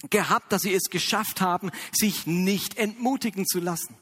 gehabt, 0.09 0.53
dass 0.53 0.63
sie 0.63 0.73
es 0.73 0.85
geschafft 0.89 1.43
haben, 1.43 1.71
sich 1.93 2.27
nicht 2.27 2.79
entmutigen 2.79 3.45
zu 3.45 3.61
lassen. 3.61 3.95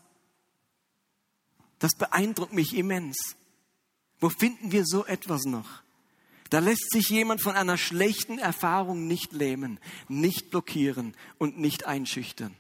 Das 1.83 1.97
beeindruckt 1.97 2.53
mich 2.53 2.77
immens. 2.77 3.35
Wo 4.21 4.29
finden 4.29 4.71
wir 4.71 4.87
so 4.87 5.05
etwas 5.05 5.47
noch? 5.47 5.83
Da 6.49 6.61
lässt 6.61 6.93
sich 6.93 7.09
jemand 7.09 7.43
von 7.43 7.57
einer 7.57 7.77
schlechten 7.77 8.39
Erfahrung 8.39 9.09
nicht 9.09 9.33
lähmen, 9.33 9.81
nicht 10.07 10.51
blockieren 10.51 11.17
und 11.39 11.59
nicht 11.59 11.85
einschüchtern. 11.85 12.55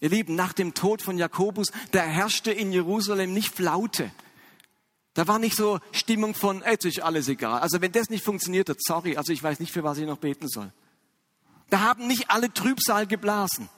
Ihr 0.00 0.08
Lieben, 0.08 0.34
nach 0.34 0.54
dem 0.54 0.74
Tod 0.74 1.02
von 1.02 1.18
Jakobus, 1.18 1.68
da 1.92 2.02
herrschte 2.02 2.50
in 2.50 2.72
Jerusalem 2.72 3.32
nicht 3.32 3.54
Flaute, 3.54 4.10
da 5.14 5.28
war 5.28 5.38
nicht 5.38 5.56
so 5.56 5.78
Stimmung 5.92 6.34
von, 6.34 6.64
jetzt 6.66 6.84
ist 6.84 7.00
alles 7.00 7.28
egal. 7.28 7.60
Also 7.60 7.80
wenn 7.80 7.92
das 7.92 8.10
nicht 8.10 8.24
funktioniert 8.24 8.68
sorry, 8.80 9.16
also 9.16 9.32
ich 9.32 9.40
weiß 9.40 9.60
nicht, 9.60 9.70
für 9.70 9.84
was 9.84 9.98
ich 9.98 10.06
noch 10.06 10.18
beten 10.18 10.48
soll. 10.48 10.72
Da 11.70 11.78
haben 11.78 12.08
nicht 12.08 12.28
alle 12.28 12.52
Trübsal 12.52 13.06
geblasen. 13.06 13.68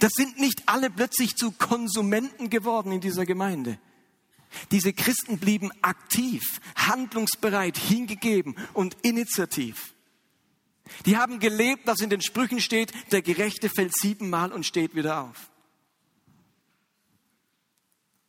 Das 0.00 0.12
sind 0.14 0.38
nicht 0.38 0.62
alle 0.66 0.90
plötzlich 0.90 1.36
zu 1.36 1.52
Konsumenten 1.52 2.50
geworden 2.50 2.92
in 2.92 3.00
dieser 3.00 3.26
Gemeinde. 3.26 3.78
Diese 4.70 4.92
Christen 4.92 5.38
blieben 5.38 5.70
aktiv, 5.82 6.60
handlungsbereit, 6.76 7.76
hingegeben 7.76 8.56
und 8.72 8.96
initiativ. 9.02 9.94
Die 11.04 11.16
haben 11.16 11.40
gelebt, 11.40 11.86
was 11.86 12.00
in 12.00 12.10
den 12.10 12.20
Sprüchen 12.20 12.60
steht, 12.60 12.92
der 13.12 13.22
Gerechte 13.22 13.68
fällt 13.68 13.96
siebenmal 13.96 14.52
und 14.52 14.64
steht 14.64 14.94
wieder 14.94 15.22
auf. 15.22 15.50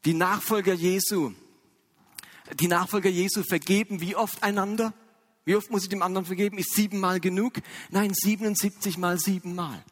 Die 0.06 0.14
Nachfolger 0.14 0.74
Jesu, 0.74 1.34
die 2.60 2.68
Nachfolger 2.68 3.10
Jesu 3.10 3.44
vergeben 3.44 4.02
wie 4.02 4.16
oft 4.16 4.42
einander? 4.44 4.94
Wie 5.46 5.56
oft 5.56 5.70
muss 5.72 5.84
ich 5.84 5.90
dem 5.90 6.02
anderen 6.02 6.26
vergeben? 6.26 6.58
Ist 6.58 6.74
siebenmal 6.74 7.20
genug? 7.20 7.54
Nein, 7.90 8.14
77 8.14 8.98
mal 8.98 9.18
siebenmal. 9.20 9.84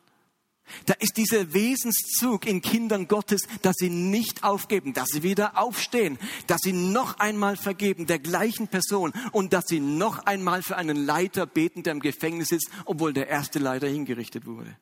Da 0.86 0.94
ist 0.96 1.18
dieser 1.18 1.54
Wesenszug 1.54 2.46
in 2.46 2.62
Kindern 2.62 3.08
Gottes, 3.08 3.42
dass 3.62 3.76
sie 3.78 3.90
nicht 3.90 4.44
aufgeben, 4.44 4.94
dass 4.94 5.10
sie 5.10 5.24
wieder 5.24 5.58
aufstehen, 5.58 6.18
dass 6.48 6.62
sie 6.64 6.74
noch 6.74 7.20
einmal 7.20 7.56
vergeben 7.56 8.08
der 8.08 8.20
gleichen 8.20 8.68
Person 8.68 9.14
und 9.32 9.54
dass 9.54 9.66
sie 9.68 9.80
noch 9.80 10.26
einmal 10.26 10.64
für 10.64 10.76
einen 10.76 11.06
Leiter 11.06 11.46
beten, 11.46 11.84
der 11.84 11.94
im 11.94 12.00
Gefängnis 12.00 12.50
sitzt, 12.50 12.70
obwohl 12.86 13.14
der 13.14 13.28
erste 13.28 13.60
Leiter 13.60 13.88
hingerichtet 13.88 14.46
wurde. 14.46 14.76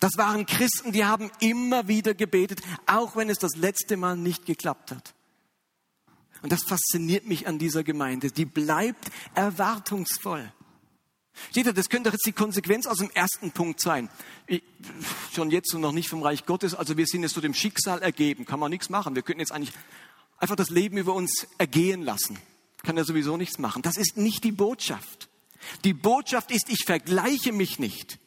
Das 0.00 0.12
waren 0.16 0.44
Christen, 0.44 0.92
die 0.92 1.04
haben 1.04 1.30
immer 1.40 1.88
wieder 1.88 2.14
gebetet, 2.14 2.60
auch 2.86 3.16
wenn 3.16 3.30
es 3.30 3.38
das 3.38 3.56
letzte 3.56 3.96
Mal 3.96 4.16
nicht 4.16 4.44
geklappt 4.44 4.90
hat. 4.90 5.14
Und 6.42 6.52
das 6.52 6.62
fasziniert 6.62 7.26
mich 7.26 7.46
an 7.46 7.58
dieser 7.58 7.84
Gemeinde. 7.84 8.30
Die 8.30 8.44
bleibt 8.44 9.10
erwartungsvoll. 9.34 10.52
Steht 11.50 11.66
da, 11.66 11.72
das 11.72 11.88
könnte 11.88 12.10
doch 12.10 12.14
jetzt 12.14 12.26
die 12.26 12.32
Konsequenz 12.32 12.86
aus 12.86 12.98
dem 12.98 13.10
ersten 13.10 13.50
Punkt 13.50 13.80
sein. 13.80 14.08
Ich, 14.46 14.62
schon 15.34 15.50
jetzt 15.50 15.74
und 15.74 15.80
noch 15.80 15.92
nicht 15.92 16.08
vom 16.08 16.22
Reich 16.22 16.46
Gottes, 16.46 16.74
also 16.74 16.96
wir 16.96 17.06
sind 17.06 17.22
jetzt 17.22 17.34
so 17.34 17.40
dem 17.40 17.54
Schicksal 17.54 18.02
ergeben, 18.02 18.44
kann 18.44 18.60
man 18.60 18.70
nichts 18.70 18.88
machen. 18.88 19.14
Wir 19.14 19.22
könnten 19.22 19.40
jetzt 19.40 19.52
eigentlich 19.52 19.72
einfach 20.38 20.56
das 20.56 20.70
Leben 20.70 20.96
über 20.96 21.14
uns 21.14 21.46
ergehen 21.58 22.02
lassen. 22.02 22.38
Kann 22.82 22.96
ja 22.96 23.04
sowieso 23.04 23.36
nichts 23.36 23.58
machen. 23.58 23.82
Das 23.82 23.96
ist 23.96 24.16
nicht 24.16 24.44
die 24.44 24.52
Botschaft. 24.52 25.28
Die 25.84 25.94
Botschaft 25.94 26.50
ist, 26.50 26.68
ich 26.68 26.84
vergleiche 26.84 27.52
mich 27.52 27.78
nicht, 27.78 28.18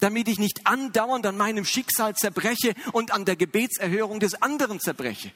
damit 0.00 0.28
ich 0.28 0.38
nicht 0.38 0.66
andauernd 0.66 1.24
an 1.26 1.36
meinem 1.36 1.64
Schicksal 1.64 2.16
zerbreche 2.16 2.74
und 2.92 3.12
an 3.12 3.24
der 3.24 3.36
Gebetserhörung 3.36 4.20
des 4.20 4.40
anderen 4.42 4.80
zerbreche. 4.80 5.32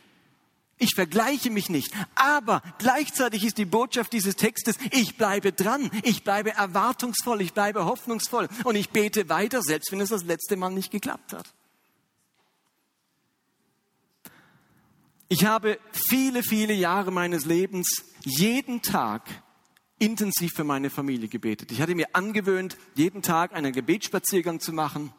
Ich 0.78 0.94
vergleiche 0.94 1.50
mich 1.50 1.68
nicht. 1.68 1.92
Aber 2.14 2.62
gleichzeitig 2.78 3.44
ist 3.44 3.58
die 3.58 3.64
Botschaft 3.64 4.12
dieses 4.12 4.36
Textes, 4.36 4.76
ich 4.92 5.16
bleibe 5.16 5.52
dran, 5.52 5.90
ich 6.04 6.22
bleibe 6.22 6.52
erwartungsvoll, 6.54 7.40
ich 7.40 7.52
bleibe 7.52 7.84
hoffnungsvoll 7.84 8.48
und 8.64 8.76
ich 8.76 8.90
bete 8.90 9.28
weiter, 9.28 9.60
selbst 9.62 9.90
wenn 9.92 10.00
es 10.00 10.10
das 10.10 10.24
letzte 10.24 10.56
Mal 10.56 10.70
nicht 10.70 10.90
geklappt 10.90 11.32
hat. 11.32 11.46
Ich 15.28 15.44
habe 15.44 15.78
viele, 15.92 16.42
viele 16.42 16.72
Jahre 16.72 17.10
meines 17.10 17.44
Lebens 17.44 18.04
jeden 18.24 18.80
Tag 18.80 19.22
intensiv 19.98 20.52
für 20.54 20.64
meine 20.64 20.90
Familie 20.90 21.28
gebetet. 21.28 21.72
Ich 21.72 21.82
hatte 21.82 21.94
mir 21.94 22.06
angewöhnt, 22.14 22.78
jeden 22.94 23.20
Tag 23.20 23.52
einen 23.52 23.72
Gebetsspaziergang 23.72 24.60
zu 24.60 24.72
machen 24.72 25.12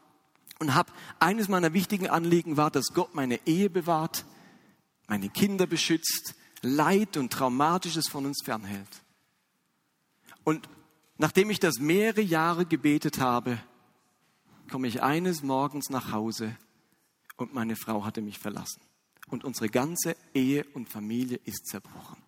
und 0.60 0.74
habe 0.74 0.92
eines 1.20 1.48
meiner 1.48 1.74
wichtigen 1.74 2.10
Anliegen 2.10 2.58
war, 2.58 2.72
dass 2.72 2.88
Gott 2.94 3.14
meine 3.14 3.40
Ehe 3.46 3.70
bewahrt, 3.70 4.26
meine 5.10 5.30
Kinder 5.30 5.66
beschützt, 5.68 6.36
Leid 6.62 7.18
und 7.18 7.34
Traumatisches 7.34 8.08
von 8.08 8.26
uns 8.26 8.42
fernhält. 8.44 9.02
Und 10.44 10.70
nachdem 11.18 11.50
ich 11.50 11.60
das 11.60 11.80
mehrere 11.80 12.22
Jahre 12.22 12.66
gebetet 12.66 13.20
habe, 13.20 13.60
komme 14.70 14.88
ich 14.88 15.02
eines 15.02 15.42
Morgens 15.42 15.90
nach 15.90 16.12
Hause 16.12 16.56
und 17.38 17.54
meine 17.54 17.76
Frau 17.76 18.06
hatte 18.06 18.22
mich 18.22 18.38
verlassen. 18.38 18.82
Und 19.30 19.44
unsere 19.44 19.70
ganze 19.70 20.16
Ehe 20.34 20.64
und 20.74 20.90
Familie 20.90 21.40
ist 21.44 21.68
zerbrochen. 21.68 22.22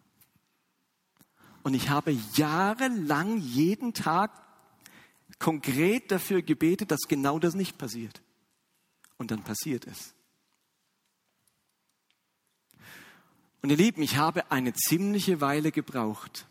Und 1.63 1.75
ich 1.75 1.89
habe 1.89 2.17
jahrelang 2.35 3.37
jeden 3.37 3.93
Tag 3.93 4.31
konkret 5.37 6.11
dafür 6.11 6.41
gebetet, 6.41 6.89
dass 6.91 7.01
genau 7.07 7.37
das 7.37 7.53
nicht 7.53 7.77
passiert. 7.77 8.21
Und 9.17 9.29
dann 9.29 9.43
passiert 9.43 9.85
es. 9.85 10.15
Und 13.61 13.69
ihr 13.69 13.77
Lieben, 13.77 14.01
ich 14.01 14.17
habe 14.17 14.51
eine 14.51 14.73
ziemliche 14.73 15.39
Weile 15.39 15.71
gebraucht, 15.71 16.47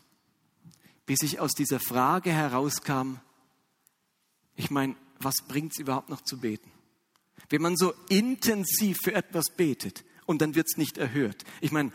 bis 1.05 1.21
ich 1.23 1.39
aus 1.39 1.51
dieser 1.51 1.79
Frage 1.79 2.31
herauskam, 2.31 3.17
ich 4.55 4.71
meine, 4.71 4.95
was 5.19 5.35
bringt 5.47 5.73
es 5.73 5.79
überhaupt 5.79 6.09
noch 6.09 6.21
zu 6.21 6.39
beten? 6.39 6.71
Wenn 7.49 7.61
man 7.61 7.75
so 7.75 7.93
intensiv 8.07 8.99
für 9.03 9.13
etwas 9.13 9.49
betet 9.55 10.05
und 10.25 10.41
dann 10.41 10.55
wird 10.55 10.67
es 10.69 10.77
nicht 10.77 10.97
erhört. 10.97 11.43
Ich 11.59 11.71
meine, 11.71 11.91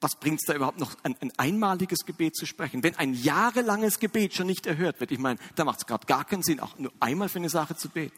was 0.00 0.18
bringt 0.18 0.40
es 0.40 0.46
da 0.46 0.54
überhaupt 0.54 0.78
noch, 0.78 0.96
ein, 1.02 1.16
ein, 1.20 1.32
einmaliges 1.36 2.00
Gebet 2.04 2.36
zu 2.36 2.46
sprechen? 2.46 2.82
Wenn 2.82 2.96
ein 2.96 3.14
jahrelanges 3.14 3.98
Gebet 3.98 4.34
schon 4.34 4.46
nicht 4.46 4.66
erhört 4.66 5.00
wird, 5.00 5.12
ich 5.12 5.18
meine, 5.18 5.38
da 5.54 5.64
macht 5.64 5.80
es 5.80 5.86
gerade 5.86 6.06
gar 6.06 6.24
keinen 6.24 6.42
Sinn, 6.42 6.60
auch 6.60 6.78
nur 6.78 6.92
einmal 7.00 7.28
für 7.28 7.38
eine 7.38 7.48
Sache 7.48 7.76
zu 7.76 7.88
beten. 7.88 8.16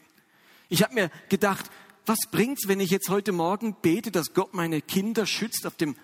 Ich 0.69 0.83
habe 0.83 0.93
mir 0.93 1.11
gedacht, 1.29 1.69
was 2.05 2.19
bringt's, 2.31 2.67
wenn 2.67 2.79
ich 2.79 2.89
jetzt 2.89 3.09
heute 3.09 3.31
Morgen 3.31 3.75
bete, 3.81 4.11
dass 4.11 4.33
Gott 4.33 4.53
meine 4.53 4.81
Kinder 4.81 5.25
schützt 5.25 5.67
auf 5.67 5.75
dem 5.75 5.95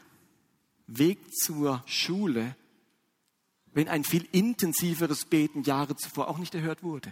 Weg 0.87 1.19
zur 1.33 1.83
Schule, 1.85 2.55
wenn 3.73 3.89
ein 3.89 4.03
viel 4.03 4.27
intensiveres 4.31 5.25
Beten 5.25 5.63
Jahre 5.63 5.95
zuvor 5.95 6.29
auch 6.29 6.37
nicht 6.37 6.55
erhört 6.55 6.81
wurde. 6.81 7.11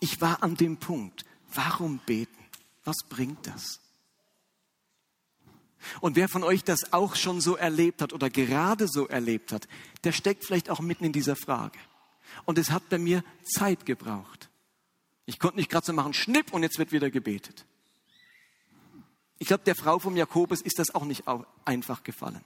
Ich 0.00 0.20
war 0.20 0.42
an 0.42 0.54
dem 0.54 0.76
Punkt, 0.76 1.24
warum 1.52 1.98
beten? 2.06 2.36
Was 2.84 2.98
bringt 3.08 3.46
das? 3.46 3.80
Und 6.00 6.16
wer 6.16 6.28
von 6.28 6.44
euch 6.44 6.64
das 6.64 6.92
auch 6.92 7.16
schon 7.16 7.40
so 7.40 7.56
erlebt 7.56 8.02
hat 8.02 8.12
oder 8.12 8.30
gerade 8.30 8.86
so 8.88 9.08
erlebt 9.08 9.52
hat, 9.52 9.68
der 10.04 10.12
steckt 10.12 10.44
vielleicht 10.44 10.70
auch 10.70 10.80
mitten 10.80 11.04
in 11.04 11.12
dieser 11.12 11.36
Frage. 11.36 11.78
Und 12.44 12.58
es 12.58 12.70
hat 12.70 12.88
bei 12.88 12.98
mir 12.98 13.24
Zeit 13.42 13.86
gebraucht. 13.86 14.50
Ich 15.24 15.38
konnte 15.38 15.56
nicht 15.56 15.70
gerade 15.70 15.86
so 15.86 15.92
machen, 15.92 16.14
schnipp 16.14 16.52
und 16.52 16.62
jetzt 16.62 16.78
wird 16.78 16.92
wieder 16.92 17.10
gebetet. 17.10 17.64
Ich 19.38 19.46
glaube, 19.46 19.64
der 19.64 19.76
Frau 19.76 19.98
vom 19.98 20.16
Jakobus 20.16 20.60
ist 20.60 20.78
das 20.78 20.94
auch 20.94 21.04
nicht 21.04 21.24
einfach 21.64 22.02
gefallen 22.02 22.44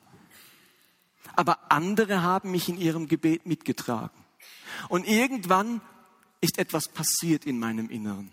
aber 1.35 1.71
andere 1.73 2.23
haben 2.23 2.51
mich 2.51 2.69
in 2.69 2.79
ihrem 2.79 3.09
Gebet 3.09 3.47
mitgetragen. 3.47 4.17
Und 4.89 5.07
irgendwann 5.07 5.81
ist 6.41 6.59
etwas 6.59 6.89
passiert 6.89 7.47
in 7.47 7.59
meinem 7.59 7.89
Inneren. 7.89 8.33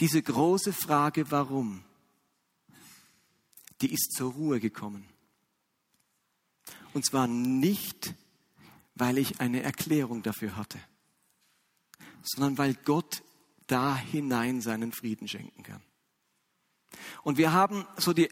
Diese 0.00 0.22
große 0.22 0.72
Frage, 0.72 1.30
warum, 1.30 1.84
die 3.80 3.92
ist 3.92 4.12
zur 4.12 4.32
Ruhe 4.32 4.60
gekommen. 4.60 5.08
Und 6.92 7.04
zwar 7.04 7.26
nicht, 7.26 8.14
weil 8.94 9.18
ich 9.18 9.40
eine 9.40 9.62
Erklärung 9.62 10.22
dafür 10.22 10.56
hatte, 10.56 10.78
sondern 12.22 12.58
weil 12.58 12.74
Gott 12.74 13.22
da 13.66 13.96
hinein 13.96 14.60
seinen 14.60 14.92
Frieden 14.92 15.26
schenken 15.26 15.62
kann. 15.62 15.82
Und 17.22 17.38
wir 17.38 17.52
haben 17.52 17.86
so 17.96 18.12
die 18.12 18.28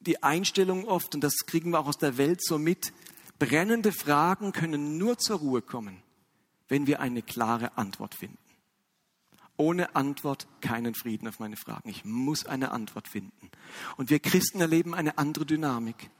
die 0.00 0.22
Einstellung 0.22 0.86
oft, 0.86 1.14
und 1.14 1.22
das 1.22 1.34
kriegen 1.46 1.70
wir 1.70 1.80
auch 1.80 1.88
aus 1.88 1.98
der 1.98 2.16
Welt 2.16 2.42
so 2.42 2.58
mit, 2.58 2.92
brennende 3.38 3.92
Fragen 3.92 4.52
können 4.52 4.98
nur 4.98 5.18
zur 5.18 5.38
Ruhe 5.38 5.62
kommen, 5.62 6.02
wenn 6.68 6.86
wir 6.86 7.00
eine 7.00 7.22
klare 7.22 7.76
Antwort 7.76 8.14
finden. 8.14 8.38
Ohne 9.56 9.96
Antwort 9.96 10.46
keinen 10.60 10.94
Frieden 10.94 11.26
auf 11.26 11.40
meine 11.40 11.56
Fragen. 11.56 11.88
Ich 11.88 12.04
muss 12.04 12.46
eine 12.46 12.70
Antwort 12.70 13.08
finden. 13.08 13.50
Und 13.96 14.08
wir 14.08 14.20
Christen 14.20 14.60
erleben 14.60 14.94
eine 14.94 15.18
andere 15.18 15.46
Dynamik. 15.46 16.10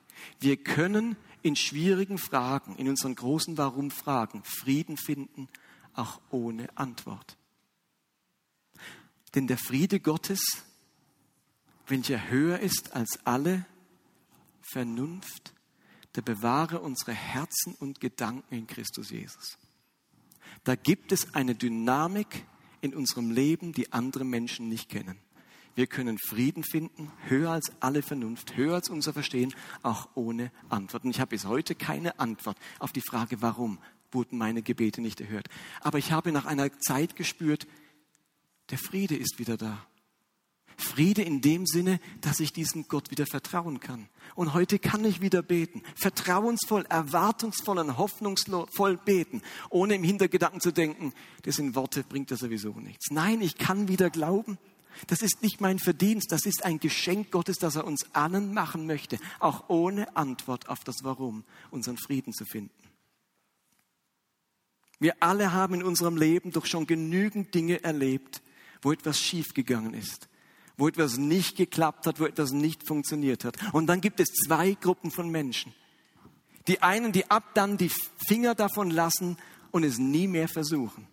Wir 0.40 0.56
können 0.56 1.16
in 1.42 1.54
schwierigen 1.54 2.18
Fragen, 2.18 2.74
in 2.76 2.88
unseren 2.88 3.14
großen 3.14 3.56
Warum-Fragen 3.56 4.42
Frieden 4.42 4.96
finden, 4.96 5.48
auch 5.94 6.20
ohne 6.30 6.68
Antwort. 6.76 7.36
Denn 9.36 9.46
der 9.46 9.58
Friede 9.58 10.00
Gottes 10.00 10.40
welcher 11.90 12.30
höher 12.30 12.60
ist 12.60 12.94
als 12.94 13.18
alle 13.24 13.66
Vernunft, 14.62 15.54
der 16.14 16.22
bewahre 16.22 16.80
unsere 16.80 17.12
Herzen 17.12 17.74
und 17.74 18.00
Gedanken 18.00 18.54
in 18.54 18.66
Christus 18.66 19.10
Jesus. 19.10 19.58
Da 20.64 20.74
gibt 20.74 21.12
es 21.12 21.34
eine 21.34 21.54
Dynamik 21.54 22.44
in 22.80 22.94
unserem 22.94 23.30
Leben, 23.30 23.72
die 23.72 23.92
andere 23.92 24.24
Menschen 24.24 24.68
nicht 24.68 24.88
kennen. 24.88 25.18
Wir 25.74 25.86
können 25.86 26.18
Frieden 26.18 26.64
finden, 26.64 27.12
höher 27.28 27.52
als 27.52 27.70
alle 27.80 28.02
Vernunft, 28.02 28.56
höher 28.56 28.74
als 28.74 28.88
unser 28.88 29.12
Verstehen, 29.12 29.54
auch 29.82 30.08
ohne 30.14 30.50
Antworten. 30.68 31.10
Ich 31.10 31.20
habe 31.20 31.30
bis 31.30 31.44
heute 31.44 31.76
keine 31.76 32.18
Antwort 32.18 32.58
auf 32.80 32.90
die 32.90 33.00
Frage, 33.00 33.42
warum 33.42 33.78
wurden 34.10 34.38
meine 34.38 34.62
Gebete 34.62 35.00
nicht 35.00 35.20
erhört. 35.20 35.48
Aber 35.80 35.98
ich 35.98 36.10
habe 36.10 36.32
nach 36.32 36.46
einer 36.46 36.76
Zeit 36.80 37.14
gespürt, 37.14 37.68
der 38.70 38.78
Friede 38.78 39.16
ist 39.16 39.38
wieder 39.38 39.56
da. 39.56 39.86
Friede 40.78 41.22
in 41.22 41.40
dem 41.40 41.66
Sinne, 41.66 41.98
dass 42.20 42.38
ich 42.38 42.52
diesem 42.52 42.86
Gott 42.86 43.10
wieder 43.10 43.26
vertrauen 43.26 43.80
kann. 43.80 44.08
Und 44.36 44.54
heute 44.54 44.78
kann 44.78 45.04
ich 45.04 45.20
wieder 45.20 45.42
beten. 45.42 45.82
Vertrauensvoll, 45.96 46.86
erwartungsvoll 46.88 47.78
und 47.78 47.98
hoffnungsvoll 47.98 48.96
beten, 48.96 49.42
ohne 49.70 49.96
im 49.96 50.04
Hintergedanken 50.04 50.60
zu 50.60 50.70
denken, 50.70 51.12
das 51.42 51.56
sind 51.56 51.74
Worte, 51.74 52.04
bringt 52.04 52.30
das 52.30 52.40
sowieso 52.40 52.70
nichts. 52.78 53.10
Nein, 53.10 53.40
ich 53.40 53.58
kann 53.58 53.88
wieder 53.88 54.08
glauben. 54.08 54.56
Das 55.08 55.20
ist 55.20 55.42
nicht 55.42 55.60
mein 55.60 55.80
Verdienst, 55.80 56.30
das 56.30 56.46
ist 56.46 56.64
ein 56.64 56.78
Geschenk 56.78 57.32
Gottes, 57.32 57.58
das 57.58 57.76
er 57.76 57.86
uns 57.86 58.06
allen 58.14 58.54
machen 58.54 58.86
möchte, 58.86 59.18
auch 59.40 59.68
ohne 59.68 60.16
Antwort 60.16 60.68
auf 60.68 60.84
das 60.84 60.96
Warum, 61.02 61.44
unseren 61.70 61.98
Frieden 61.98 62.32
zu 62.32 62.44
finden. 62.44 62.72
Wir 65.00 65.14
alle 65.20 65.52
haben 65.52 65.74
in 65.74 65.82
unserem 65.84 66.16
Leben 66.16 66.50
doch 66.50 66.66
schon 66.66 66.86
genügend 66.86 67.54
Dinge 67.54 67.82
erlebt, 67.84 68.42
wo 68.82 68.92
etwas 68.92 69.20
schiefgegangen 69.20 69.94
ist 69.94 70.28
wo 70.78 70.88
etwas 70.88 71.18
nicht 71.18 71.56
geklappt 71.56 72.06
hat, 72.06 72.20
wo 72.20 72.24
etwas 72.24 72.52
nicht 72.52 72.86
funktioniert 72.86 73.44
hat. 73.44 73.56
Und 73.74 73.88
dann 73.88 74.00
gibt 74.00 74.20
es 74.20 74.28
zwei 74.28 74.72
Gruppen 74.72 75.10
von 75.10 75.28
Menschen. 75.28 75.74
Die 76.68 76.82
einen, 76.82 77.12
die 77.12 77.30
ab 77.30 77.54
dann 77.54 77.76
die 77.76 77.90
Finger 78.26 78.54
davon 78.54 78.90
lassen 78.90 79.36
und 79.72 79.84
es 79.84 79.98
nie 79.98 80.28
mehr 80.28 80.48
versuchen. 80.48 81.06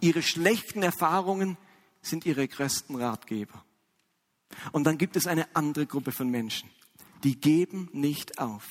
Ihre 0.00 0.22
schlechten 0.22 0.82
Erfahrungen 0.82 1.58
sind 2.00 2.24
ihre 2.24 2.46
größten 2.48 2.96
Ratgeber. 2.96 3.64
Und 4.70 4.84
dann 4.84 4.96
gibt 4.96 5.16
es 5.16 5.26
eine 5.26 5.54
andere 5.54 5.86
Gruppe 5.86 6.12
von 6.12 6.28
Menschen, 6.28 6.70
die 7.24 7.40
geben 7.40 7.88
nicht 7.92 8.38
auf. 8.38 8.64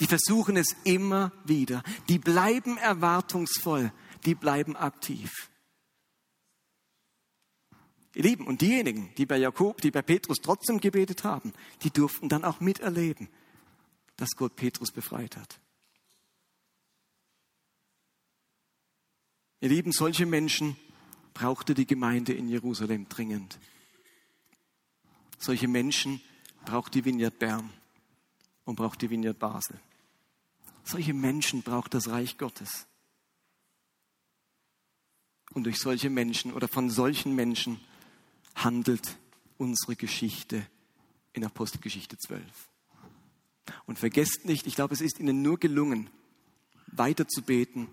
Die 0.00 0.06
versuchen 0.06 0.56
es 0.56 0.74
immer 0.84 1.32
wieder. 1.44 1.82
Die 2.08 2.18
bleiben 2.18 2.76
erwartungsvoll. 2.76 3.92
Die 4.24 4.34
bleiben 4.34 4.76
aktiv. 4.76 5.48
Ihr 8.14 8.24
Lieben, 8.24 8.46
und 8.46 8.60
diejenigen, 8.60 9.14
die 9.16 9.24
bei 9.24 9.38
Jakob, 9.38 9.80
die 9.80 9.90
bei 9.90 10.02
Petrus 10.02 10.38
trotzdem 10.42 10.80
gebetet 10.80 11.24
haben, 11.24 11.52
die 11.82 11.90
durften 11.90 12.28
dann 12.28 12.44
auch 12.44 12.60
miterleben, 12.60 13.28
dass 14.16 14.36
Gott 14.36 14.54
Petrus 14.56 14.92
befreit 14.92 15.36
hat. 15.36 15.60
Ihr 19.60 19.70
Lieben, 19.70 19.92
solche 19.92 20.26
Menschen 20.26 20.76
brauchte 21.32 21.72
die 21.74 21.86
Gemeinde 21.86 22.32
in 22.32 22.48
Jerusalem 22.48 23.08
dringend. 23.08 23.58
Solche 25.38 25.68
Menschen 25.68 26.20
braucht 26.64 26.94
die 26.94 27.04
Vineyard 27.04 27.38
Bern 27.38 27.70
und 28.64 28.76
braucht 28.76 29.00
die 29.02 29.08
Vineyard 29.10 29.38
Basel. 29.38 29.80
Solche 30.84 31.14
Menschen 31.14 31.62
braucht 31.62 31.94
das 31.94 32.08
Reich 32.08 32.38
Gottes. 32.38 32.86
Und 35.52 35.64
durch 35.64 35.78
solche 35.78 36.10
Menschen 36.10 36.52
oder 36.52 36.68
von 36.68 36.90
solchen 36.90 37.34
Menschen 37.34 37.80
handelt 38.54 39.16
unsere 39.58 39.96
Geschichte 39.96 40.66
in 41.32 41.44
Apostelgeschichte 41.44 42.16
12. 42.18 42.42
Und 43.86 43.98
vergesst 43.98 44.44
nicht, 44.44 44.66
ich 44.66 44.74
glaube, 44.74 44.94
es 44.94 45.00
ist 45.00 45.20
ihnen 45.20 45.42
nur 45.42 45.58
gelungen, 45.58 46.10
weiter 46.88 47.26
zu 47.26 47.42
beten, 47.42 47.88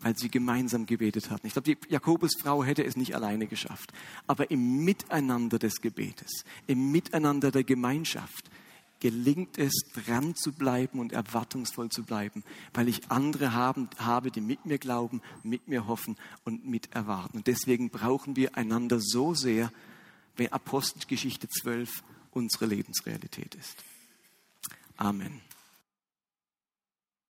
weil 0.00 0.16
sie 0.16 0.28
gemeinsam 0.28 0.86
gebetet 0.86 1.30
hatten. 1.30 1.46
Ich 1.46 1.54
glaube, 1.54 1.74
die 1.74 1.78
Jakobusfrau 1.88 2.62
hätte 2.62 2.84
es 2.84 2.96
nicht 2.96 3.14
alleine 3.14 3.46
geschafft. 3.46 3.92
Aber 4.26 4.50
im 4.50 4.84
Miteinander 4.84 5.58
des 5.58 5.80
Gebetes, 5.80 6.44
im 6.66 6.92
Miteinander 6.92 7.50
der 7.50 7.64
Gemeinschaft 7.64 8.50
gelingt 9.00 9.58
es, 9.58 9.72
dran 9.94 10.34
zu 10.34 10.52
bleiben 10.52 11.00
und 11.00 11.12
erwartungsvoll 11.12 11.90
zu 11.90 12.02
bleiben, 12.02 12.44
weil 12.72 12.88
ich 12.88 13.10
andere 13.10 13.52
haben, 13.52 13.88
habe, 13.98 14.30
die 14.30 14.40
mit 14.40 14.64
mir 14.64 14.78
glauben, 14.78 15.20
mit 15.42 15.68
mir 15.68 15.86
hoffen 15.86 16.16
und 16.44 16.66
mit 16.66 16.94
erwarten. 16.94 17.38
Und 17.38 17.46
deswegen 17.46 17.90
brauchen 17.90 18.36
wir 18.36 18.56
einander 18.56 18.98
so 19.00 19.34
sehr, 19.34 19.70
Apostelgeschichte 20.52 21.48
12 21.48 22.02
unsere 22.32 22.66
Lebensrealität 22.66 23.54
ist. 23.54 23.82
Amen. 24.96 25.40